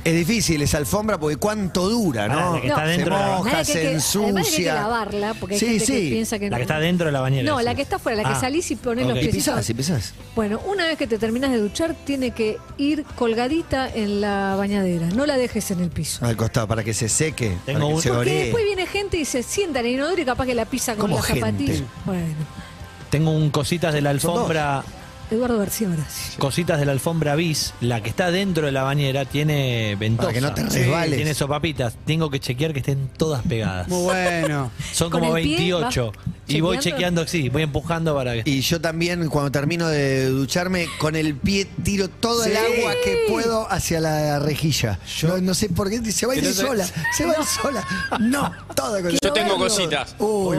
Es 0.05 0.13
difícil 0.13 0.61
esa 0.61 0.79
alfombra 0.79 1.17
porque 1.17 1.37
cuánto 1.37 1.87
dura, 1.87 2.27
Pará, 2.27 2.41
¿no? 2.41 2.55
la 2.55 2.61
que 2.61 2.67
está 2.67 2.81
No, 2.81 2.87
dentro 2.89 3.15
se 3.15 3.23
de 3.23 3.29
la- 3.29 3.37
moja, 3.37 3.49
Nada 3.51 3.59
que 3.59 3.65
se 3.65 3.71
hay 3.71 3.77
que- 3.77 3.87
además 3.87 4.15
hay 4.15 4.33
que 4.33 4.39
ensucia. 4.49 4.73
lavarla, 4.75 5.33
porque 5.39 5.53
hay 5.55 5.59
Sí, 5.61 5.65
gente 5.67 5.85
sí. 5.85 5.93
que 5.93 6.09
piensa 6.09 6.39
que 6.39 6.45
La 6.49 6.49
no. 6.49 6.55
que 6.57 6.61
está 6.63 6.79
dentro 6.79 7.05
de 7.05 7.11
la 7.13 7.21
bañera. 7.21 7.49
No, 7.49 7.61
la 7.61 7.73
que 7.73 7.81
está 7.83 7.95
afuera, 7.95 8.21
la 8.21 8.27
que 8.27 8.35
Ah, 8.35 8.39
salís 8.41 8.69
y 8.71 8.75
pones 8.75 9.07
los. 9.07 9.15
Y 9.15 9.21
piecitos. 9.21 9.53
pisás, 9.55 9.69
y 9.69 9.73
pisás. 9.73 10.13
Bueno, 10.35 10.59
una 10.67 10.87
vez 10.87 10.97
que 10.97 11.07
te 11.07 11.17
terminas 11.17 11.51
de 11.51 11.57
duchar, 11.59 11.95
tiene 12.05 12.31
que 12.31 12.57
ir 12.77 13.05
colgadita 13.15 13.89
en 13.89 14.19
la 14.19 14.55
bañadera. 14.57 15.07
No 15.07 15.25
la 15.25 15.37
dejes 15.37 15.71
en 15.71 15.79
el 15.79 15.89
piso. 15.89 16.25
Al 16.25 16.35
costado, 16.35 16.67
para 16.67 16.83
que 16.83 16.93
se 16.93 17.07
seque, 17.07 17.55
Tengo 17.65 17.79
para 17.79 17.87
que 17.87 17.95
un- 17.95 18.01
se 18.01 18.09
Porque 18.09 18.21
oree. 18.29 18.43
después 18.43 18.65
viene 18.65 18.85
gente 18.87 19.15
y 19.15 19.23
se 19.23 19.41
sienta 19.41 19.79
en 19.79 19.85
el 19.85 19.91
inodoro 19.93 20.21
y 20.21 20.25
capaz 20.25 20.45
que 20.47 20.53
la 20.55 20.65
pisa 20.65 20.95
con 20.95 21.03
¿Cómo 21.03 21.15
las 21.15 21.25
gente? 21.27 21.39
zapatillas. 21.45 21.83
Bueno, 22.05 22.25
Tengo 23.13 23.29
un 23.29 23.51
cositas 23.51 23.93
de 23.93 24.01
la 24.01 24.09
alfombra. 24.09 24.83
Eduardo 25.29 25.59
García 25.59 25.87
Horacio. 25.87 26.39
Cositas 26.39 26.79
de 26.79 26.87
la 26.87 26.93
alfombra 26.93 27.35
bis, 27.35 27.75
la 27.79 28.01
que 28.01 28.09
está 28.09 28.31
dentro 28.31 28.65
de 28.65 28.71
la 28.71 28.81
bañera 28.81 29.25
tiene 29.25 29.95
ventosa. 29.99 30.29
Para 30.29 30.33
que 30.33 30.41
no 30.41 30.51
te 30.55 30.63
resbales. 30.63 31.17
tiene 31.17 31.35
sopapitas. 31.35 31.95
Tengo 32.07 32.31
que 32.31 32.39
chequear 32.39 32.73
que 32.73 32.79
estén 32.79 33.09
todas 33.15 33.43
pegadas. 33.43 33.87
Muy 33.87 34.01
bueno. 34.01 34.71
Son 34.91 35.09
¿Con 35.11 35.21
como 35.21 35.37
el 35.37 35.43
pie 35.43 35.75
28. 35.75 36.11
vas 36.11 36.32
Y 36.47 36.61
voy 36.61 36.77
chequeando? 36.79 37.25
sí, 37.27 37.49
voy 37.49 37.63
empujando 37.63 38.15
para 38.15 38.33
que. 38.33 38.49
Y 38.49 38.61
yo 38.61 38.79
también, 38.81 39.27
cuando 39.29 39.51
termino 39.51 39.87
de 39.87 40.25
ducharme, 40.25 40.87
con 40.99 41.15
el 41.15 41.35
pie 41.35 41.67
tiro 41.83 42.09
todo 42.09 42.43
el 42.43 42.55
agua 42.55 42.93
que 43.03 43.25
puedo 43.29 43.69
hacia 43.71 43.99
la 43.99 44.39
rejilla. 44.39 44.99
No, 45.23 45.37
no 45.37 45.53
sé 45.53 45.69
por 45.69 45.89
qué, 45.89 46.11
se 46.11 46.25
va 46.25 46.33
a 46.33 46.35
ir 46.35 46.53
sola, 46.53 46.85
se 47.15 47.25
va 47.25 47.33
a 47.33 47.39
ir 47.39 47.45
sola. 47.45 47.87
No, 48.19 48.51
todo 48.75 49.01
con 49.01 49.11
Yo 49.11 49.33
tengo 49.33 49.57
cositas. 49.57 50.15
Uy, 50.19 50.57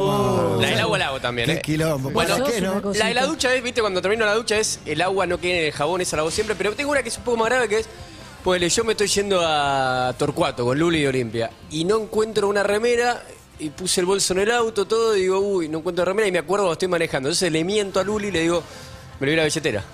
La 0.60 0.68
del 0.70 0.80
agua 0.80 0.98
la 0.98 1.06
hago 1.08 1.20
también, 1.20 1.46
Qué 1.46 1.54
¿eh? 1.54 1.62
quilombo. 1.62 2.10
Bueno, 2.10 2.38
¿Para 2.38 2.50
qué, 2.50 2.60
no? 2.60 2.80
La 2.94 3.06
de 3.06 3.14
la 3.14 3.26
ducha 3.26 3.54
es, 3.54 3.62
viste, 3.62 3.80
cuando 3.80 4.00
termino 4.00 4.24
la 4.24 4.34
ducha 4.34 4.58
es 4.58 4.80
el 4.86 5.02
agua 5.02 5.26
no 5.26 5.38
quede 5.38 5.60
en 5.60 5.64
el 5.66 5.72
jabón, 5.72 6.00
esa 6.00 6.16
la 6.16 6.22
hago 6.22 6.30
siempre. 6.30 6.56
Pero 6.56 6.72
tengo 6.74 6.90
una 6.90 7.02
que 7.02 7.08
es 7.10 7.18
un 7.18 7.24
poco 7.24 7.36
más 7.38 7.48
grave 7.48 7.68
que 7.68 7.78
es. 7.80 7.88
Pues 8.42 8.74
yo 8.74 8.84
me 8.84 8.92
estoy 8.92 9.06
yendo 9.06 9.40
a 9.42 10.14
Torcuato 10.18 10.64
con 10.66 10.78
Luli 10.78 10.98
y 11.00 11.06
Olimpia 11.06 11.50
y 11.70 11.84
no 11.84 11.98
encuentro 12.02 12.46
una 12.46 12.62
remera 12.62 13.22
y 13.66 13.70
puse 13.70 14.00
el 14.00 14.06
bolso 14.06 14.32
en 14.34 14.40
el 14.40 14.50
auto, 14.50 14.86
todo, 14.86 15.16
y 15.16 15.22
digo, 15.22 15.38
uy, 15.38 15.68
no 15.68 15.78
encuentro 15.78 16.04
remera 16.04 16.28
y 16.28 16.32
me 16.32 16.38
acuerdo 16.38 16.64
cuando 16.64 16.72
estoy 16.74 16.88
manejando. 16.88 17.28
Entonces 17.28 17.50
le 17.52 17.64
miento 17.64 18.00
a 18.00 18.04
Luli 18.04 18.28
y 18.28 18.30
le 18.32 18.40
digo, 18.42 18.62
me 19.20 19.24
olvidé 19.24 19.36
la 19.36 19.44
billetera. 19.44 19.84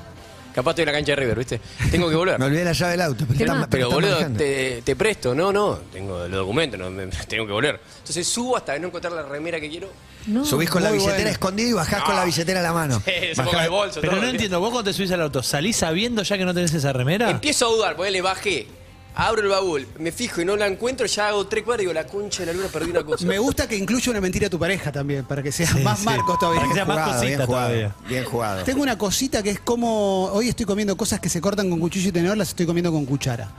Capaz 0.54 0.70
estoy 0.72 0.82
en 0.82 0.86
la 0.86 0.92
cancha 0.94 1.12
de 1.12 1.16
River, 1.16 1.38
¿viste? 1.38 1.60
Tengo 1.92 2.10
que 2.10 2.16
volver. 2.16 2.36
Me 2.40 2.46
olvidé 2.46 2.64
la 2.64 2.72
llave 2.72 2.90
del 2.90 3.02
auto. 3.02 3.24
Pero, 3.24 3.38
¿Qué 3.38 3.44
está- 3.44 3.54
más? 3.54 3.68
pero 3.70 3.88
Pero 3.88 4.00
boludo, 4.16 4.36
te, 4.36 4.82
te 4.82 4.96
presto. 4.96 5.32
No, 5.32 5.52
no, 5.52 5.78
tengo 5.92 6.18
los 6.26 6.30
documentos, 6.32 6.78
no, 6.80 6.90
me- 6.90 7.06
tengo 7.28 7.46
que 7.46 7.52
volver. 7.52 7.80
Entonces 7.98 8.26
subo 8.26 8.56
hasta 8.56 8.76
no 8.80 8.88
encontrar 8.88 9.12
la 9.12 9.22
remera 9.22 9.60
que 9.60 9.70
quiero. 9.70 9.88
No. 10.26 10.44
Subís 10.44 10.68
con 10.68 10.82
la 10.82 10.90
billetera 10.90 11.14
bueno. 11.18 11.30
escondida 11.30 11.68
y 11.68 11.72
bajás 11.72 12.02
con 12.02 12.16
la 12.16 12.24
billetera 12.24 12.58
a 12.58 12.62
la 12.64 12.72
mano. 12.72 13.00
Bajás- 13.06 13.44
ponga 13.44 13.64
el 13.64 13.70
bolso, 13.70 14.00
Pero 14.00 14.14
todo, 14.14 14.22
no 14.22 14.28
entiendo, 14.28 14.58
vos 14.58 14.70
cuando 14.72 14.90
te 14.90 14.96
subís 14.96 15.12
al 15.12 15.20
auto, 15.22 15.40
¿salís 15.40 15.76
sabiendo 15.76 16.24
ya 16.24 16.36
que 16.36 16.44
no 16.44 16.52
tenés 16.52 16.74
esa 16.74 16.92
remera? 16.92 17.30
Empiezo 17.30 17.66
a 17.66 17.70
dudar, 17.70 17.94
porque 17.96 18.10
le 18.10 18.20
bajé. 18.20 18.66
Abro 19.14 19.42
el 19.42 19.48
baúl, 19.48 19.86
me 19.98 20.12
fijo 20.12 20.40
y 20.40 20.44
no 20.44 20.56
la 20.56 20.66
encuentro, 20.66 21.04
ya 21.06 21.28
hago 21.28 21.46
tres 21.46 21.64
cuadras 21.64 21.82
y 21.82 21.84
digo, 21.86 21.92
la 21.92 22.06
concha 22.06 22.40
de 22.40 22.46
la 22.46 22.52
luna, 22.52 22.68
perdí 22.72 22.90
una 22.90 23.02
cosa. 23.04 23.26
Me 23.26 23.38
gusta 23.38 23.66
que 23.68 23.76
incluya 23.76 24.10
una 24.10 24.20
mentira 24.20 24.46
a 24.46 24.50
tu 24.50 24.58
pareja 24.58 24.92
también, 24.92 25.24
para 25.24 25.42
que 25.42 25.50
sea 25.52 25.66
Sí, 25.66 25.80
más 25.80 25.98
sí. 25.98 26.04
marcos 26.04 26.38
todavía. 26.38 26.60
Para 26.60 26.68
que 26.68 26.74
sea 26.74 26.84
más 26.84 26.96
Jugado, 26.96 27.20
bien 27.20 27.30
cosita 27.38 27.46
jugado, 27.46 27.66
todavía. 27.68 27.94
Bien 28.08 28.24
jugado. 28.24 28.64
Tengo 28.64 28.82
una 28.82 28.96
cosita 28.98 29.42
que 29.42 29.50
es 29.50 29.60
como. 29.60 30.26
Hoy 30.32 30.48
estoy 30.48 30.64
comiendo 30.66 30.96
cosas 30.96 31.20
que 31.20 31.28
se 31.28 31.40
cortan 31.40 31.68
con 31.70 31.80
cuchillo 31.80 32.08
y 32.08 32.12
tenedor, 32.12 32.36
las 32.36 32.48
estoy 32.50 32.66
comiendo 32.66 32.92
con 32.92 33.04
cuchara. 33.04 33.50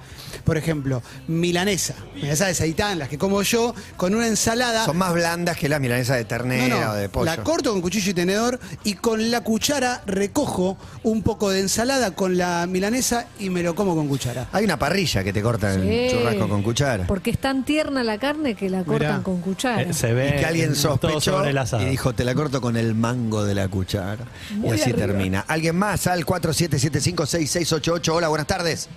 Por 0.46 0.58
ejemplo, 0.58 1.04
milanesa. 1.28 1.94
Milanesa 2.16 2.48
de 2.48 2.54
seitán, 2.56 2.98
las 2.98 3.10
que 3.10 3.18
como 3.18 3.42
yo, 3.44 3.76
con 3.98 4.16
una 4.16 4.28
ensalada. 4.28 4.86
Son 4.86 4.98
más 4.98 5.14
blandas 5.14 5.58
que 5.58 5.70
la 5.70 5.80
milanesa 5.80 6.16
de 6.16 6.24
No, 6.24 6.28
ternera 6.28 6.86
no, 6.86 6.92
o 6.92 6.96
de 6.96 7.10
pollo. 7.10 7.26
la 7.26 7.44
corto 7.44 7.72
con 7.72 7.82
cuchillo 7.82 8.12
y 8.12 8.14
tenedor 8.14 8.60
y 8.84 8.94
con 8.96 9.30
la 9.32 9.42
cuchara 9.42 10.02
recojo 10.06 10.78
un 11.04 11.22
poco 11.22 11.50
de 11.52 11.60
ensalada 11.60 12.12
con 12.16 12.38
la 12.38 12.66
milanesa 12.68 13.28
y 13.40 13.50
me 13.50 13.62
lo 13.64 13.76
como 13.76 13.96
con 13.96 14.08
cuchara. 14.08 14.48
Hay 14.52 14.64
una 14.66 14.80
parrilla 14.80 15.24
que 15.24 15.32
te 15.34 15.41
corta 15.42 15.74
el 15.74 15.82
Sí. 15.82 16.08
churrasco 16.12 16.48
con 16.50 16.64
cuchara. 16.64 17.06
Porque 17.08 17.30
es 17.32 17.38
tan 17.40 17.64
tierna 17.64 18.04
la 18.04 18.18
carne 18.18 18.56
que 18.56 18.70
la 18.70 18.84
cortan 18.84 19.08
Mirá. 19.12 19.24
con 19.24 19.42
cuchara. 19.42 19.82
Eh, 19.82 19.94
se 19.94 20.10
Y 20.10 20.14
ve 20.14 20.36
que 20.40 20.46
alguien 20.46 20.70
todo 20.74 20.76
sospechó 20.82 21.20
sobre 21.38 21.50
el 21.52 21.58
asado. 21.58 21.84
y 21.84 21.86
dijo, 21.90 22.14
te 22.14 22.24
la 22.24 22.34
corto 22.36 22.62
con 22.62 22.78
el 22.78 22.96
mango 22.96 23.44
de 23.44 23.56
la 23.56 23.68
cuchara. 23.68 24.26
Muy 24.56 24.70
y 24.70 24.74
así 24.74 24.92
arriba. 24.92 24.98
termina. 25.08 25.46
¿Alguien 25.48 25.76
más? 25.76 26.08
Al 26.08 26.26
47756688. 26.26 28.14
Hola, 28.14 28.28
buenas 28.28 28.48
tardes. 28.48 28.90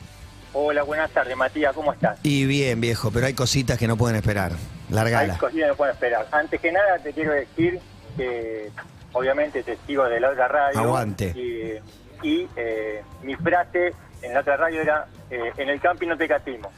Hola, 0.53 0.83
buenas 0.85 1.11
tardes, 1.11 1.37
Matías, 1.37 1.73
¿cómo 1.75 1.93
estás? 1.93 2.19
Y 2.23 2.45
bien, 2.47 2.81
viejo, 2.81 3.11
pero 3.11 3.27
hay 3.27 3.35
cositas 3.35 3.77
que 3.77 3.89
no 3.89 3.97
pueden 3.97 4.17
esperar. 4.17 4.53
Largala. 4.91 5.33
Hay 5.35 5.39
cositas 5.39 5.63
que 5.65 5.69
no 5.69 5.75
pueden 5.77 5.95
esperar. 5.95 6.29
Antes 6.31 6.61
que 6.61 6.71
nada, 6.71 6.99
te 7.03 7.13
quiero 7.13 7.33
decir 7.33 7.81
que, 8.17 8.71
obviamente, 9.13 9.65
te 9.65 9.77
sigo 9.87 10.05
de 10.05 10.21
la 10.21 10.31
otra 10.31 10.47
radio. 10.47 10.79
Aguante. 10.79 11.33
Y, 11.35 12.29
y, 12.29 12.49
eh, 12.57 13.03
mi 13.25 13.35
frase 13.35 13.93
en 14.23 14.33
la 14.33 14.41
otra 14.41 14.57
radio 14.57 14.81
era: 14.81 15.07
eh, 15.31 15.53
En 15.59 15.69
el 15.69 15.81
camping 15.81 16.09
no 16.09 16.17
te 16.17 16.29
catimo. 16.29 16.71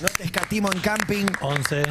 No 0.00 0.08
te 0.08 0.24
escatimo 0.24 0.70
en 0.72 0.80
camping. 0.80 1.26
11. 1.40 1.82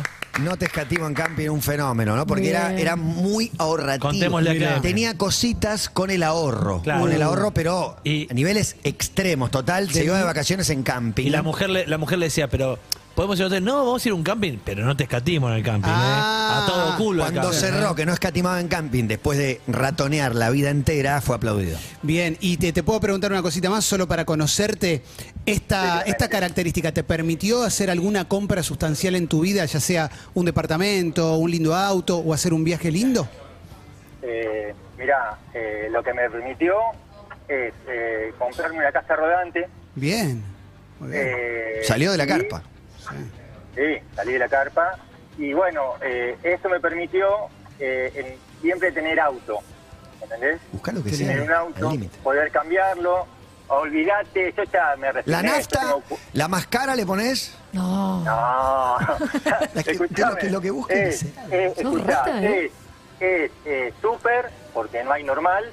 No 0.41 0.57
te 0.57 0.65
escatimo 0.65 1.07
en 1.07 1.13
camping, 1.13 1.47
un 1.49 1.61
fenómeno, 1.61 2.15
¿no? 2.15 2.25
Porque 2.27 2.49
era, 2.49 2.69
Bien. 2.69 2.79
era 2.79 2.95
muy 2.95 3.51
ahorrativo. 3.59 4.09
Contémosle 4.09 4.49
a 4.49 4.53
Clemente. 4.53 4.81
Tenía 4.81 5.17
cositas 5.17 5.89
con 5.89 6.09
el 6.09 6.23
ahorro. 6.23 6.81
Claro. 6.81 7.01
Con 7.01 7.11
el 7.11 7.21
ahorro, 7.21 7.51
pero 7.51 7.97
Y- 8.03 8.27
a 8.29 8.33
niveles 8.33 8.75
extremos. 8.83 9.51
Total, 9.51 9.89
se 9.91 10.03
iba 10.03 10.17
de 10.17 10.23
vacaciones 10.23 10.69
en 10.71 10.83
camping. 10.83 11.27
Y 11.27 11.29
la 11.29 11.43
mujer, 11.43 11.69
le, 11.69 11.85
la 11.87 11.97
mujer 11.97 12.17
le 12.17 12.25
decía, 12.25 12.47
pero 12.47 12.79
podemos 13.15 13.37
ir 13.37 13.43
a 13.43 13.47
hotel. 13.47 13.63
No, 13.63 13.77
vamos 13.85 14.03
a 14.03 14.07
ir 14.07 14.11
a 14.11 14.15
un 14.15 14.23
camping, 14.23 14.57
pero 14.63 14.85
no 14.85 14.95
te 14.97 15.03
escatimo 15.03 15.49
en 15.49 15.55
el 15.55 15.63
camping, 15.63 15.89
Ah, 15.91 16.59
¿eh? 16.59 16.63
A 16.63 16.65
todo 16.71 16.97
culo. 16.97 17.23
Cuando 17.23 17.41
camping, 17.41 17.57
cerró 17.57 17.91
¿eh? 17.91 17.95
que 17.95 18.05
no 18.05 18.13
escatimaba 18.13 18.59
en 18.59 18.67
camping 18.67 19.05
después 19.07 19.37
de 19.37 19.61
ratonear 19.67 20.35
la 20.35 20.49
vida 20.49 20.69
entera, 20.69 21.21
fue 21.21 21.35
aplaudido. 21.35 21.77
Bien, 22.01 22.37
y 22.41 22.57
te, 22.57 22.73
te 22.73 22.83
puedo 22.83 22.99
preguntar 22.99 23.31
una 23.31 23.41
cosita 23.41 23.69
más 23.69 23.85
solo 23.85 24.07
para 24.07 24.25
conocerte. 24.25 25.03
Esta, 25.45 26.01
esta 26.01 26.27
característica 26.29 26.91
te 26.91 27.03
permitió 27.03 27.63
hacer 27.63 27.89
alguna 27.89 28.27
compra 28.27 28.63
sustancial 28.63 29.15
en 29.15 29.27
tu 29.27 29.41
vida, 29.41 29.65
ya 29.65 29.79
sea 29.79 30.09
un 30.33 30.45
departamento, 30.45 31.37
un 31.37 31.51
lindo 31.51 31.75
auto 31.75 32.17
o 32.17 32.33
hacer 32.33 32.53
un 32.53 32.63
viaje 32.63 32.91
lindo? 32.91 33.27
Eh, 34.21 34.73
mirá, 34.97 35.37
eh, 35.53 35.87
lo 35.91 36.01
que 36.01 36.13
me 36.13 36.29
permitió 36.29 36.75
es 37.49 37.73
eh, 37.87 38.33
comprarme 38.39 38.77
una 38.79 38.91
casa 38.91 39.15
rodante. 39.17 39.67
Bien. 39.95 40.41
Muy 40.99 41.09
bien. 41.11 41.23
eh, 41.27 41.81
Salió 41.83 42.11
de 42.13 42.17
la 42.17 42.23
y- 42.23 42.27
carpa. 42.27 42.63
Sí, 43.75 43.97
salí 44.15 44.33
de 44.33 44.39
la 44.39 44.49
carpa. 44.49 44.97
Y 45.37 45.53
bueno, 45.53 45.93
eh, 46.01 46.37
eso 46.43 46.69
me 46.69 46.79
permitió 46.79 47.27
eh, 47.79 48.11
en- 48.15 48.61
siempre 48.61 48.91
tener 48.91 49.19
auto. 49.19 49.59
¿Entendés? 50.21 50.61
Buscá 50.71 50.91
lo 50.91 51.03
que 51.03 51.11
sea. 51.11 51.27
Tener 51.27 51.41
un 51.41 51.51
auto, 51.51 51.91
poder 52.23 52.51
cambiarlo 52.51 53.27
olvídate, 53.69 54.53
yo 54.55 54.63
ya 54.65 54.95
me 54.99 55.11
resigné. 55.11 55.31
¿La 55.37 55.41
nafta, 55.41 55.79
tengo- 55.79 56.03
la 56.33 56.47
más 56.47 56.67
cara 56.67 56.95
le 56.95 57.05
pones? 57.05 57.55
No. 57.71 58.23
No, 58.23 58.97
La 59.73 59.83
que- 59.83 59.93
lo 59.95 60.35
que- 60.35 60.49
lo 60.49 60.61
que 60.61 60.69
busquen 60.71 61.07
es, 61.07 61.23
es- 63.19 63.51
es, 63.65 63.93
super, 64.01 64.51
porque 64.73 65.03
no 65.03 65.11
hay 65.13 65.23
normal, 65.23 65.63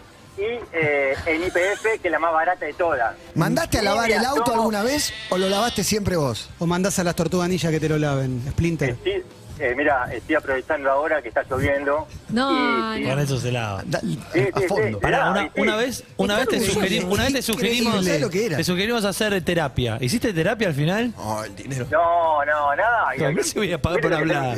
y 0.41 0.59
eh, 0.73 1.15
en 1.27 1.43
IPF, 1.45 2.01
que 2.01 2.09
es 2.09 2.11
la 2.11 2.19
más 2.19 2.33
barata 2.33 2.65
de 2.67 2.73
todas. 2.73 3.15
¿Mandaste 3.35 3.79
a 3.79 3.83
lavar 3.83 4.11
el 4.11 4.25
auto 4.25 4.53
alguna 4.55 4.83
vez 4.83 5.13
o 5.29 5.39
lo 5.39 5.49
lavaste 5.49 5.85
siempre 5.85 6.17
vos? 6.17 6.49
O 6.59 6.67
mandás 6.67 6.99
a 6.99 7.05
las 7.05 7.15
tortuganillas 7.15 7.71
que 7.71 7.81
te 7.81 7.89
lo 7.89 7.99
laven. 7.99 8.43
Splinter. 8.51 8.97
Sí, 9.05 9.13
eh, 9.59 9.75
mira, 9.77 10.09
estoy 10.11 10.37
aprovechando 10.37 10.91
ahora 10.91 11.21
que 11.21 11.29
está 11.29 11.43
lloviendo. 11.43 12.07
No, 12.31 12.97
y- 12.97 13.03
y- 13.03 13.09
Con 13.09 13.19
eso 13.19 13.39
se 13.39 13.53
lava. 13.53 13.83
Da- 13.85 14.01
sí, 14.01 14.19
a 14.55 14.61
sí, 14.61 14.67
fondo. 14.67 14.89
sí. 14.89 14.95
Pará, 15.03 15.31
una, 15.31 15.43
sí. 15.45 15.51
una 15.61 15.77
vez, 15.77 16.05
una 16.17 16.37
vez 16.39 16.49
te 16.49 16.61
sugerimos, 16.61 17.13
una 17.13 17.25
vez 17.25 17.33
te 17.35 17.43
sugerimos, 17.43 17.79
Increíble. 17.97 18.07
¿Sabes 18.09 18.21
lo 18.23 18.31
que 18.31 18.47
era? 18.47 18.57
te 18.57 18.65
sugerimos 18.65 19.05
hacer 19.05 19.45
terapia. 19.45 19.99
¿Hiciste 20.01 20.33
terapia 20.33 20.69
al 20.69 20.75
final? 20.75 21.13
Oh, 21.19 21.45
el 21.45 21.55
dinero. 21.55 21.87
No, 21.91 22.43
no, 22.47 22.75
nada. 22.77 23.09
¿Por 23.19 23.35
qué 23.35 23.45
se 23.45 23.59
voy 23.59 23.73
a 23.73 23.83
pagar 23.83 24.01
por 24.01 24.15
hablar? 24.15 24.57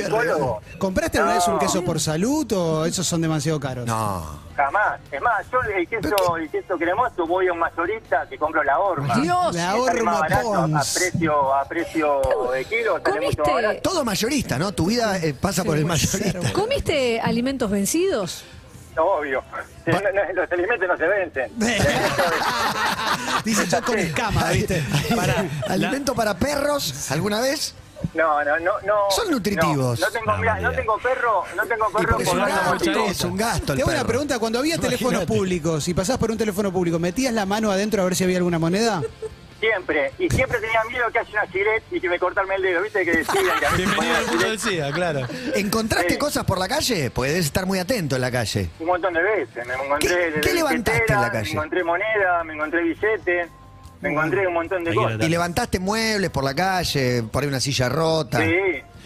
¿Compraste 0.79 1.19
alguna 1.19 1.35
vez 1.35 1.49
un 1.49 1.55
No. 1.55 1.59
queso 1.59 1.85
por 1.85 1.99
salud 1.99 2.53
o 2.53 2.85
esos 2.87 3.05
son 3.07 3.21
demasiado 3.23 3.59
caros? 3.59 3.87
No. 3.87 4.41
Jamás. 4.65 5.01
Es 5.11 5.21
más, 5.21 5.45
yo 5.51 5.61
el 5.63 5.89
queso, 5.89 6.37
el 6.37 6.49
queso 6.49 6.79
cremoso 6.79 7.27
voy 7.27 7.49
a 7.49 7.53
un 7.53 7.59
mayorista 7.59 8.27
que 8.29 8.39
compro 8.39 8.63
la 8.63 8.79
horma. 8.79 9.17
Dios. 9.17 9.55
La 9.57 9.75
horma 9.77 10.21
barato, 10.21 10.55
a 10.55 10.83
precio, 10.95 11.55
a 11.55 11.65
precio 11.65 12.21
de 12.53 12.65
kilo, 12.67 13.01
sale 13.03 13.21
mucho 13.21 13.39
más 13.39 13.49
¿Comiste, 13.49 13.53
barato. 13.53 13.81
Todo 13.83 14.05
mayorista, 14.05 14.59
¿no? 14.59 14.73
Tu 14.73 14.87
vida 14.87 15.19
eh, 15.19 15.35
pasa 15.35 15.65
por 15.65 15.77
el 15.77 15.85
mayorista. 15.85 16.53
¿Comiste 16.53 17.21
alimentos 17.21 17.71
vencidos? 17.71 18.45
Obvio. 18.97 19.43
No, 19.87 20.01
no, 20.01 20.33
los 20.35 20.53
alimentos 20.53 20.87
no 20.87 20.97
se 20.97 21.07
vencen. 21.07 21.53
Dice 23.45 23.67
yo 23.67 23.83
con 23.83 23.99
escama, 23.99 24.51
¿viste? 24.51 24.85
Pará, 25.17 25.45
¿Alimento 25.69 26.15
para 26.15 26.37
perros 26.37 27.11
alguna 27.11 27.41
vez? 27.41 27.75
No, 28.15 28.45
no, 28.45 28.59
no, 28.61 28.73
no. 28.85 28.95
Son 29.11 29.31
nutritivos. 29.31 29.99
No, 30.01 30.07
no 30.07 30.13
tengo, 30.13 30.33
No, 30.33 30.39
mirá, 30.39 30.61
no 30.61 30.73
tengo 30.73 30.99
perro, 30.99 31.45
no 31.57 31.67
tengo 31.67 31.87
perro 31.91 32.19
es 32.19 32.29
un 32.29 32.39
gasto, 32.39 33.05
es 33.07 33.25
un 33.25 33.37
gasto 33.37 33.73
el 33.73 33.77
Te 33.79 33.83
hago 33.83 33.93
una 33.93 34.05
pregunta, 34.07 34.39
cuando 34.39 34.59
había 34.59 34.79
teléfonos 34.79 35.25
públicos 35.25 35.87
y 35.89 35.95
pasabas 35.95 36.19
por 36.19 36.31
un 36.31 36.39
teléfono 36.39 36.73
público, 36.73 36.99
¿metías 36.99 37.33
la 37.33 37.47
mano 37.47 37.71
adentro 37.71 38.03
a 38.03 38.05
ver 38.05 38.15
si 38.17 38.25
había 38.25 38.37
alguna 38.39 38.59
moneda? 38.59 39.03
Siempre. 39.61 40.13
Y 40.19 40.29
siempre 40.29 40.59
tenía 40.59 40.81
miedo 40.91 41.05
que 41.13 41.21
haya 41.21 41.31
una 41.31 41.47
gilet 41.47 41.85
y 41.93 42.01
que 42.01 42.09
me 42.09 42.19
cortarme 42.19 42.57
el 42.57 42.63
dedo. 42.63 42.83
¿Viste? 42.83 43.05
Que 43.05 43.13
decían 43.19 43.45
que 43.61 43.67
a 43.67 43.71
Bienvenido 43.77 44.17
al 44.17 44.27
mundo 44.27 44.45
del 44.47 44.59
SIDA, 44.59 44.91
claro. 44.93 45.21
¿Encontraste 45.55 46.15
Sí. 46.15 46.19
cosas 46.19 46.45
por 46.45 46.59
la 46.59 46.67
calle? 46.67 47.13
Puedes 47.13 47.45
estar 47.47 47.65
muy 47.65 47.79
atento 47.79 48.17
en 48.17 48.23
la 48.23 48.31
calle. 48.33 48.71
un 48.81 48.87
montón 48.87 49.15
de 49.15 49.23
veces. 49.23 49.65
Me 49.65 49.75
encontré 49.75 50.33
¿Qué- 50.35 50.41
qué 50.41 50.55
levantaste 50.55 51.13
en 51.13 51.21
la 51.21 51.31
calle? 51.31 51.45
Me 51.45 51.51
encontré 51.61 51.85
moneda, 51.85 52.43
me 52.45 52.55
encontré 52.55 52.83
billetes, 52.83 53.49
me 54.03 54.11
encontré 54.11 54.47
un 54.47 54.53
montón 54.55 54.85
de 54.85 54.95
cosas. 54.95 55.21
Y 55.21 55.29
levantaste 55.29 55.79
muebles 55.79 56.29
por 56.31 56.45
la 56.45 56.55
calle, 56.55 57.23
por 57.23 57.43
ahí 57.43 57.49
una 57.49 57.61
silla 57.61 57.89
rota. 57.89 58.39
Sí, 58.39 58.53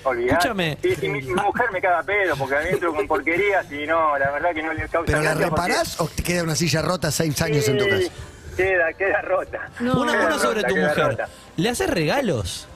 olvidate. 0.02 0.32
Escúchame. 0.32 0.78
Sí, 0.82 0.96
sí, 0.96 1.09
mi, 1.09 1.22
mi 1.22 1.35
mujer 1.35 1.66
me 1.72 1.80
caga 1.80 2.02
pedo 2.02 2.35
porque 2.37 2.54
adentro 2.56 2.92
con 2.94 3.06
porquerías 3.06 3.70
y 3.70 3.87
no, 3.87 4.18
la 4.18 4.30
verdad 4.32 4.52
que 4.54 4.62
no 4.62 4.72
le 4.72 4.88
causa 4.88 5.06
¿Pero 5.06 5.20
la 5.22 5.32
porque- 5.35 5.44
reparás 5.44 6.00
o 6.00 6.09
te 6.09 6.22
queda 6.24 6.42
una 6.42 6.56
silla 6.56 6.82
rota 6.82 7.11
seis 7.12 7.40
años 7.42 7.68
en 7.68 7.78
tu 7.78 7.88
casa? 7.88 8.11
Queda, 8.56 8.92
queda 8.94 9.20
rota. 9.22 9.68
No. 9.80 10.00
Una, 10.00 10.38
sobre 10.38 10.62
tu 10.64 10.74
mujer. 10.76 10.96
rota. 11.11 11.28
¿Le 11.56 11.68
haces 11.68 11.90
regalos? 11.90 12.66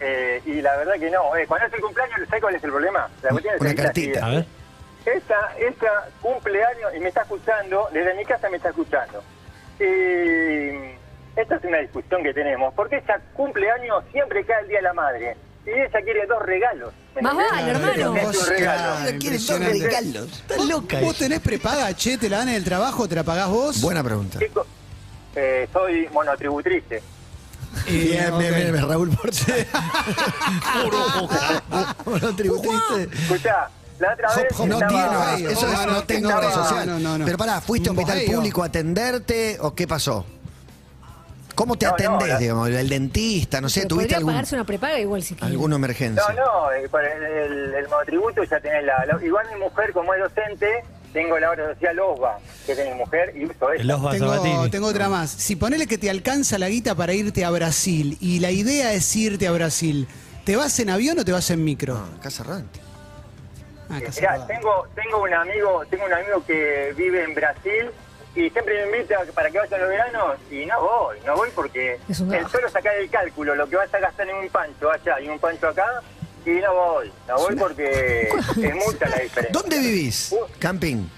Eh, 0.00 0.40
y 0.46 0.62
la 0.62 0.76
verdad 0.76 0.94
que 1.00 1.10
no. 1.10 1.34
Eh, 1.36 1.44
cuando 1.48 1.66
es 1.66 1.72
el 1.74 1.80
cumpleaños, 1.80 2.20
¿sabes 2.28 2.40
cuál 2.40 2.54
es 2.54 2.62
el 2.62 2.70
problema? 2.70 3.08
La 3.22 3.30
cuestión 3.30 3.54
es 3.56 3.60
Una 3.60 3.74
cartita. 3.74 4.24
A 4.24 4.28
ver. 4.30 4.46
Esta, 5.04 5.52
esta 5.58 5.88
cumpleaños, 6.20 6.94
y 6.96 7.00
me 7.00 7.08
está 7.08 7.22
escuchando, 7.22 7.88
desde 7.92 8.14
mi 8.14 8.24
casa 8.24 8.48
me 8.50 8.58
está 8.58 8.68
escuchando. 8.68 9.24
Y 9.80 10.94
esta 11.40 11.56
es 11.56 11.64
una 11.64 11.78
discusión 11.78 12.22
que 12.22 12.34
tenemos, 12.34 12.72
porque 12.74 12.96
ella 12.96 13.20
cumpleaños 13.34 14.04
siempre 14.12 14.44
cae 14.44 14.62
el 14.62 14.68
Día 14.68 14.78
de 14.78 14.82
la 14.82 14.92
Madre. 14.92 15.36
Y 15.66 15.70
ella 15.70 16.00
quiere 16.02 16.26
dos 16.26 16.42
regalos. 16.46 16.92
¿me 17.14 17.20
Más 17.22 17.34
vale, 17.34 17.70
hermano. 17.72 18.16
Es 18.16 18.38
un 18.40 18.46
regalo. 18.48 19.18
Quieren 19.18 19.46
dos 19.46 19.58
regalos. 19.60 20.32
Estás 20.32 20.64
loca. 20.64 21.00
¿Vos 21.00 21.18
tenés 21.18 21.40
prepaga, 21.40 21.94
che? 21.94 22.16
¿Te 22.16 22.28
la 22.30 22.38
dan 22.38 22.48
en 22.48 22.54
el 22.54 22.64
trabajo? 22.64 23.06
¿Te 23.06 23.14
la 23.14 23.22
pagás 23.24 23.48
vos? 23.48 23.80
Buena 23.82 24.02
pregunta. 24.02 24.38
Chico, 24.38 24.66
eh, 25.36 25.68
soy 25.72 26.08
monotributrice. 26.12 27.02
Bien, 27.86 28.32
ok. 28.32 28.38
bien, 28.40 28.54
bien, 28.54 28.88
Raúl 28.88 29.10
Porte. 29.10 29.66
Bueno, 32.04 32.34
tributiste. 32.36 33.02
Escuchá, 33.12 33.68
la 33.98 34.12
otra 34.14 34.34
vez 34.36 34.58
No 34.58 34.64
estaba- 34.74 34.88
tiene, 34.88 35.16
ahí, 35.24 35.44
eso 35.52 35.66
es, 35.66 35.72
no, 35.72 35.86
no 35.86 35.92
no, 35.92 36.02
tengo 36.04 36.28
estaba- 36.30 36.46
obra 36.46 36.64
social. 36.64 36.86
no, 36.86 36.98
no, 36.98 37.18
no. 37.18 37.24
Pero 37.24 37.38
pará, 37.38 37.60
¿fuiste 37.60 37.88
a 37.88 37.92
un 37.92 37.98
hospital 37.98 38.22
público 38.26 38.62
a 38.62 38.66
atenderte 38.66 39.58
o 39.60 39.74
qué 39.74 39.86
pasó? 39.86 40.24
¿Cómo 41.58 41.74
te 41.76 41.86
No, 41.86 41.92
atendés, 41.94 42.38
digamos? 42.38 42.68
¿El 42.68 42.88
dentista? 42.88 43.60
No 43.60 43.68
sé, 43.68 43.80
Pero 43.80 43.88
¿tuviste 43.88 44.14
algún, 44.14 44.32
pagarse 44.32 44.54
una 44.54 44.62
prepaga 44.64 44.96
igual 45.00 45.24
si 45.24 45.36
alguna 45.40 45.74
emergencia? 45.74 46.22
No, 46.36 46.44
no, 46.44 46.72
eh, 46.72 46.88
para 46.88 47.12
el, 47.12 47.24
el, 47.24 47.74
el 47.74 47.88
monotributo 47.88 48.44
ya 48.44 48.60
tenés 48.60 48.84
la, 48.84 49.04
la- 49.06 49.18
Igual 49.24 49.44
mi 49.52 49.58
mujer, 49.58 49.92
como 49.92 50.14
es 50.14 50.20
docente, 50.20 50.84
tengo 51.12 51.36
la 51.36 51.50
obra 51.50 51.74
social 51.74 51.98
OSBA, 51.98 52.38
que 52.64 52.72
es 52.72 52.78
de 52.78 52.84
mi 52.92 52.94
mujer, 52.94 53.32
y 53.34 53.44
uso 53.46 53.66
Osva 53.66 54.10
Tengo, 54.12 54.70
tengo 54.70 54.86
otra 54.86 55.08
más. 55.08 55.30
Si 55.30 55.56
ponele 55.56 55.88
que 55.88 55.98
te 55.98 56.08
alcanza 56.08 56.58
la 56.58 56.68
guita 56.68 56.94
para 56.94 57.12
irte 57.12 57.44
a 57.44 57.50
Brasil 57.50 58.16
y 58.20 58.38
la 58.38 58.52
idea 58.52 58.92
es 58.92 59.16
irte 59.16 59.48
a 59.48 59.50
Brasil, 59.50 60.06
¿te 60.44 60.54
vas 60.54 60.78
en 60.78 60.90
avión 60.90 61.18
o 61.18 61.24
te 61.24 61.32
vas 61.32 61.50
en 61.50 61.64
micro? 61.64 61.94
No, 61.94 62.20
casa 62.20 62.44
errante. 62.44 62.78
Ah, 63.90 64.00
casa 64.00 64.20
Mirá, 64.20 64.46
tengo, 64.46 64.86
tengo 64.94 65.22
un 65.24 65.34
amigo, 65.34 65.82
tengo 65.90 66.04
un 66.06 66.12
amigo 66.12 66.44
que 66.46 66.94
vive 66.96 67.24
en 67.24 67.34
Brasil 67.34 67.90
y 68.38 68.50
siempre 68.50 68.86
me 68.86 68.98
invita 68.98 69.18
para 69.34 69.50
que 69.50 69.58
vaya 69.58 69.76
en 69.76 69.82
los 69.82 69.90
veranos 69.90 70.36
y 70.48 70.64
no 70.64 70.80
voy, 70.80 71.18
no 71.26 71.34
voy 71.34 71.50
porque 71.56 71.98
Es 72.08 72.20
un 72.20 72.32
el 72.32 72.46
solo 72.48 72.68
sacar 72.68 72.94
el 72.94 73.10
cálculo, 73.10 73.56
lo 73.56 73.68
que 73.68 73.74
vas 73.74 73.92
a 73.92 73.98
gastar 73.98 74.28
en 74.28 74.36
un 74.36 74.48
pancho 74.48 74.92
allá 74.92 75.20
y 75.20 75.28
un 75.28 75.40
pancho 75.40 75.66
acá, 75.66 76.02
y 76.46 76.50
no 76.50 76.72
voy, 76.72 77.12
no 77.26 77.36
voy 77.36 77.56
porque 77.56 78.28
es 78.28 78.74
mucha 78.76 79.08
la 79.08 79.18
diferencia. 79.18 79.50
¿Dónde 79.50 79.78
vivís? 79.80 80.30
Uh. 80.30 80.46
Camping. 80.60 81.08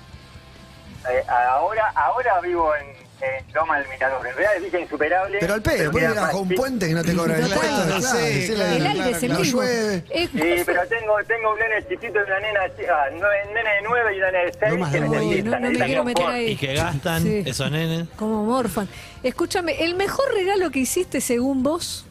Eh, 1.10 1.24
ahora, 1.28 1.92
ahora 1.94 2.40
vivo 2.40 2.74
en, 2.74 2.99
en 3.22 3.54
Loma 3.54 3.78
del 3.78 3.88
Mirador. 3.88 4.26
En 4.26 4.34
realidad 4.34 4.56
es 4.56 4.62
Villa 4.64 4.80
Insuperable. 4.80 5.38
Pero 5.40 5.54
al 5.54 5.62
pedo, 5.62 5.90
queda 5.90 6.10
ir 6.10 6.16
bajo 6.16 6.38
un 6.40 6.48
puente 6.50 6.88
que 6.88 6.94
no 6.94 7.02
te 7.04 7.14
cobran 7.14 7.36
el 7.40 7.46
impuesto. 7.46 7.68
Claro, 7.76 8.00
claro, 8.00 8.18
sí, 8.18 8.24
decirle, 8.34 8.54
claro, 8.56 8.74
El 8.76 8.86
aire 8.86 9.10
es 9.10 9.22
el 9.22 9.32
no 9.32 9.38
mismo. 9.40 9.60
llueve. 9.62 10.04
Es- 10.10 10.30
Sí, 10.30 10.62
pero 10.66 10.86
tengo, 10.88 11.16
tengo 11.26 11.52
un 11.52 11.58
nene 11.58 11.88
chiquito 11.88 12.18
y 12.18 12.22
una 12.22 12.40
nena, 12.40 12.60
chi- 12.76 12.84
ah, 12.86 13.04
nueve- 13.12 13.36
nene 13.54 13.70
de 13.70 13.82
9 13.84 14.14
y 14.14 14.18
una 14.18 14.30
nena 14.30 14.44
de 14.44 14.52
6 14.58 14.78
más 14.78 14.92
que 14.92 15.00
nueve. 15.00 15.24
Necesitan. 15.26 15.50
no, 15.62 15.70
no 15.70 15.78
me 15.78 15.84
quiero 15.86 16.04
meter 16.04 16.26
ahí. 16.26 16.46
Y 16.52 16.56
que 16.56 16.74
gastan 16.74 17.22
Sí. 17.22 17.42
esos 17.46 17.70
nenes. 17.70 18.08
Como 18.16 18.44
morfan. 18.44 18.88
Escúchame, 19.22 19.84
¿el 19.84 19.94
mejor 19.94 20.32
regalo 20.32 20.70
que 20.70 20.80
hiciste 20.80 21.20
según 21.20 21.62
vos? 21.62 22.06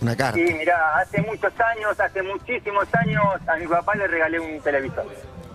Una 0.00 0.16
carta. 0.16 0.38
Sí, 0.38 0.54
mira, 0.56 0.96
hace 0.98 1.20
muchos 1.22 1.52
años, 1.60 1.98
hace 1.98 2.22
muchísimos 2.22 2.86
años, 2.94 3.24
a 3.48 3.56
mi 3.56 3.66
papá 3.66 3.96
le 3.96 4.06
regalé 4.06 4.38
un 4.38 4.60
televisor. 4.60 5.06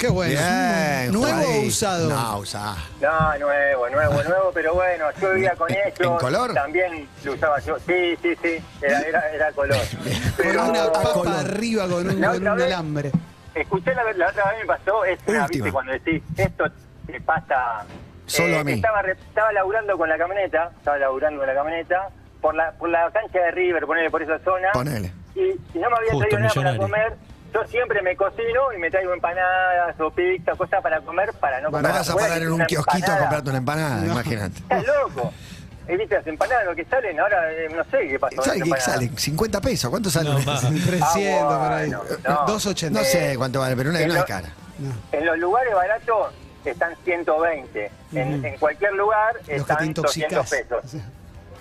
Qué 0.03 0.09
bueno. 0.09 0.31
Bien, 0.37 1.13
¿Nuevo 1.13 1.41
o 1.49 1.61
usado? 1.61 2.09
No, 2.09 2.39
usado. 2.39 2.75
No, 2.99 3.37
nuevo, 3.39 3.89
nuevo, 3.89 4.13
nuevo, 4.23 4.51
pero 4.53 4.73
bueno, 4.73 5.05
yo 5.21 5.29
vivía 5.33 5.55
con 5.55 5.71
ellos. 5.71 5.93
¿En 5.97 6.17
color? 6.17 6.53
También 6.53 7.07
lo 7.23 7.31
usaba 7.31 7.57
yo. 7.61 7.77
Sí, 7.87 8.17
sí, 8.21 8.35
sí, 8.41 8.57
era, 8.81 8.99
era, 8.99 9.29
era 9.29 9.51
color. 9.53 9.77
Con 10.03 10.11
Pero- 10.35 10.65
una 10.65 10.91
papa 10.91 11.13
color. 11.13 11.33
arriba 11.33 11.83
con 11.87 11.93
un, 12.09 12.21
con 12.21 12.47
un 12.47 12.55
vez- 12.57 12.65
alambre. 12.65 13.11
Escuché 13.55 13.95
la, 13.95 14.03
la 14.11 14.27
otra 14.27 14.49
vez 14.51 14.59
me 14.59 14.65
pasó, 14.65 15.05
es 15.05 15.19
una, 15.25 15.43
Última. 15.45 15.63
viste, 15.63 15.71
cuando 15.71 15.91
decís, 15.93 16.21
esto 16.35 16.65
te 17.07 17.21
pasa... 17.21 17.85
eh, 17.87 17.93
Solo 18.25 18.59
a 18.59 18.63
mí. 18.65 18.73
Estaba, 18.73 18.99
estaba 19.03 19.53
laburando 19.53 19.97
con 19.97 20.09
la 20.09 20.17
camioneta, 20.17 20.69
estaba 20.79 20.97
laburando 20.97 21.39
con 21.39 21.47
la 21.47 21.53
camioneta, 21.55 22.09
por 22.41 22.55
la, 22.55 22.71
por 22.73 22.89
la 22.89 23.09
cancha 23.11 23.39
de 23.39 23.51
River, 23.51 23.85
ponele 23.85 24.09
por 24.11 24.21
esa 24.21 24.37
zona. 24.39 24.67
Ponele. 24.73 25.13
Y, 25.35 25.39
y 25.77 25.79
no 25.79 25.89
me 25.89 25.95
había 25.95 26.11
Justo, 26.11 26.27
traído 26.29 26.39
nada 26.39 26.53
para 26.55 26.77
comer. 26.77 27.13
Yo 27.53 27.63
siempre 27.67 28.01
me 28.01 28.15
cocino 28.15 28.73
y 28.75 28.79
me 28.79 28.89
traigo 28.89 29.13
empanadas 29.13 29.99
o 29.99 30.09
pizza, 30.11 30.53
cosas 30.55 30.81
para 30.81 30.99
comer, 31.01 31.31
para 31.33 31.61
no 31.61 31.69
comer 31.69 31.91
vas 31.91 32.09
a 32.09 32.15
parar 32.15 32.41
en 32.41 32.51
un 32.51 32.65
kiosquito 32.65 33.11
a 33.11 33.17
comprarte 33.19 33.49
una 33.49 33.59
empanada, 33.59 33.95
No. 34.01 34.11
imagínate. 34.13 34.57
Estás 34.59 34.83
loco. 34.87 35.31
Y 35.87 35.97
viste 35.97 36.15
las 36.15 36.25
empanadas, 36.25 36.65
lo 36.65 36.75
que 36.75 36.85
salen, 36.85 37.19
ahora 37.19 37.51
eh, 37.51 37.67
no 37.69 37.83
sé 37.91 38.07
qué 38.07 38.17
pasó. 38.17 38.37
con 38.37 38.45
¿Sabes 38.45 38.67
las 38.67 38.79
qué 38.79 38.81
salen? 38.91 39.17
50 39.17 39.61
pesos. 39.61 39.89
¿Cuánto 39.89 40.09
salen? 40.09 40.33
No, 40.33 40.39
más. 40.39 40.61
300 40.85 41.57
por 41.57 41.71
ahí. 41.73 41.89
no. 41.89 41.99
280. 42.47 42.99
No 42.99 43.05
sé 43.05 43.35
cuánto 43.37 43.59
vale, 43.59 43.75
pero 43.75 43.89
una, 43.89 43.99
En 43.99 44.05
una 44.09 44.13
es 44.15 44.19
lo- 44.21 44.25
cara. 44.25 44.49
En 45.11 45.25
los 45.25 45.37
lugares 45.37 45.73
baratos 45.75 46.33
están 46.65 46.95
120. 47.03 47.91
En, 48.13 48.45
en 48.45 48.57
cualquier 48.57 48.93
lugar 48.93 49.35
Los 49.41 49.49
están 49.49 49.93
200 49.93 50.17
intoxicás. 50.17 50.49
pesos. 50.49 51.01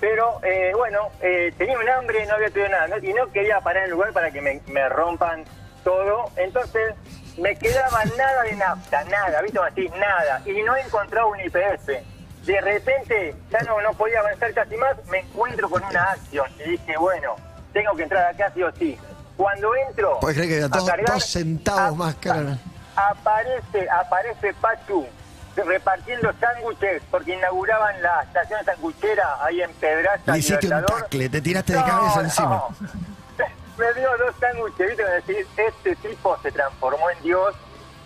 Pero 0.00 0.40
eh, 0.44 0.72
bueno, 0.76 1.10
eh, 1.20 1.52
tenía 1.58 1.78
un 1.78 1.88
hambre, 1.88 2.24
no 2.26 2.34
había 2.34 2.50
tenido 2.50 2.70
nada. 2.70 2.86
¿no? 2.88 2.98
Y 2.98 3.12
no 3.12 3.30
quería 3.32 3.60
parar 3.60 3.82
en 3.82 3.84
el 3.86 3.90
lugar 3.90 4.12
para 4.12 4.30
que 4.30 4.40
me, 4.40 4.60
me 4.68 4.88
rompan 4.88 5.44
todo. 5.84 6.30
Entonces 6.36 6.94
me 7.38 7.56
quedaba 7.56 8.04
nada 8.16 8.42
de 8.42 8.56
nafta, 8.56 9.04
nada, 9.04 9.42
¿viste? 9.42 9.58
Así, 9.58 9.88
nada. 9.98 10.42
Y 10.46 10.62
no 10.62 10.76
encontraba 10.76 11.26
un 11.28 11.40
IPF. 11.40 11.88
De 12.44 12.60
repente 12.60 13.34
ya 13.50 13.60
no, 13.60 13.80
no 13.80 13.92
podía 13.94 14.20
avanzar 14.20 14.52
casi 14.52 14.76
más. 14.76 14.96
Me 15.10 15.20
encuentro 15.20 15.68
con 15.70 15.82
una 15.84 16.02
acción. 16.12 16.46
Y 16.64 16.70
dije, 16.72 16.96
bueno, 16.98 17.36
tengo 17.72 17.94
que 17.94 18.02
entrar 18.04 18.26
acá 18.34 18.50
sí 18.54 18.62
o 18.62 18.72
sí. 18.72 18.98
Cuando 19.36 19.70
entro. 19.88 20.18
Puedes 20.20 20.36
creer 20.36 20.50
que 20.50 20.58
era 20.58 20.68
dos, 20.68 20.84
cargar, 20.88 21.14
dos 21.14 21.24
centavos 21.24 21.92
a- 21.92 22.04
más 22.04 22.14
caro. 22.16 22.56
aparece, 22.96 23.88
aparece 23.90 24.52
Pachu 24.54 25.06
repartiendo 25.54 26.32
sándwiches 26.40 27.02
porque 27.10 27.34
inauguraban 27.34 28.00
la 28.02 28.22
estación 28.22 28.64
sanguchera 28.64 29.36
ahí 29.44 29.60
en 29.60 29.70
Pedraza. 29.74 30.32
Le 30.32 30.38
hiciste 30.38 30.66
un 30.74 30.84
tacle, 30.86 31.28
te 31.28 31.40
tiraste 31.42 31.72
de 31.74 31.78
No, 31.80 31.84
cabeza 31.86 32.42
no. 32.44 32.68
Me 33.78 33.92
dio 34.00 34.08
dos 34.18 34.34
sándwiches, 34.38 34.88
¿viste? 34.88 35.04
Decís, 35.04 35.46
este 35.56 35.96
tipo 35.96 36.36
se 36.42 36.52
transformó 36.52 37.10
en 37.10 37.22
Dios 37.22 37.54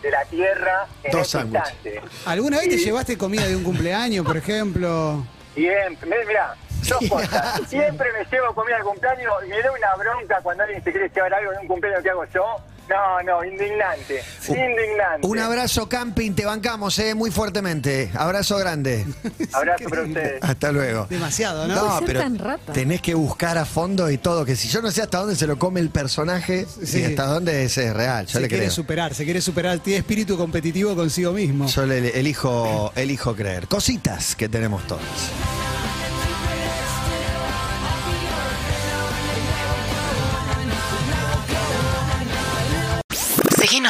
de 0.02 0.10
la 0.10 0.24
tierra 0.26 0.86
en 1.02 1.12
Dos 1.12 1.34
este 1.34 1.40
instante. 1.46 2.02
¿Alguna 2.26 2.58
vez 2.58 2.68
te 2.68 2.76
llevaste 2.78 3.18
comida 3.18 3.46
de 3.46 3.56
un 3.56 3.64
cumpleaños, 3.64 4.24
por 4.24 4.36
ejemplo? 4.36 5.24
Siempre, 5.54 6.08
mi- 6.20 6.26
mirá, 6.26 6.54
dos 6.88 7.00
cosas. 7.08 7.60
Siempre 7.68 8.12
me 8.12 8.24
llevo 8.30 8.54
comida 8.54 8.76
al 8.76 8.82
cumpleaños 8.84 9.32
y 9.44 9.48
me 9.48 9.62
da 9.62 9.72
una 9.72 9.94
bronca 9.96 10.40
cuando 10.42 10.62
alguien 10.64 10.84
se 10.84 10.92
quiere 10.92 11.08
llevar 11.08 11.34
algo 11.34 11.50
de 11.52 11.58
un 11.58 11.66
cumpleaños 11.66 12.02
que 12.02 12.10
hago 12.10 12.24
yo. 12.26 12.56
No, 12.88 13.22
no, 13.24 13.44
indignante. 13.44 14.22
Indignante. 14.48 15.26
Un 15.26 15.38
abrazo 15.38 15.88
camping, 15.88 16.32
te 16.32 16.44
bancamos, 16.44 16.96
eh, 17.00 17.14
muy 17.14 17.30
fuertemente. 17.30 18.10
Abrazo 18.14 18.58
grande. 18.58 19.04
Abrazo 19.52 19.88
para 19.88 20.02
ustedes. 20.02 20.42
Hasta 20.42 20.70
luego. 20.72 21.06
Demasiado, 21.10 21.66
¿no? 21.66 21.74
No, 21.74 22.00
pero 22.06 22.20
tan 22.20 22.38
rata. 22.38 22.72
tenés 22.72 23.00
que 23.02 23.14
buscar 23.14 23.58
a 23.58 23.64
fondo 23.64 24.08
y 24.10 24.18
todo, 24.18 24.44
que 24.44 24.54
si 24.54 24.68
yo 24.68 24.80
no 24.82 24.90
sé 24.90 25.02
hasta 25.02 25.18
dónde 25.18 25.34
se 25.36 25.46
lo 25.46 25.58
come 25.58 25.80
el 25.80 25.90
personaje 25.90 26.66
Sí. 26.84 27.00
y 27.00 27.04
hasta 27.04 27.26
dónde 27.26 27.64
es 27.64 27.76
real, 27.92 28.26
yo 28.26 28.32
se 28.34 28.40
le 28.40 28.48
quiere 28.48 28.64
creo. 28.64 28.74
superar, 28.74 29.14
se 29.14 29.24
quiere 29.24 29.40
superar, 29.40 29.78
tiene 29.80 29.98
espíritu 29.98 30.36
competitivo 30.36 30.94
consigo 30.94 31.32
mismo. 31.32 31.66
Yo 31.66 31.86
le 31.86 32.18
elijo, 32.18 32.92
elijo 32.94 33.34
creer. 33.34 33.66
Cositas 33.66 34.36
que 34.36 34.48
tenemos 34.48 34.86
todos. 34.86 35.02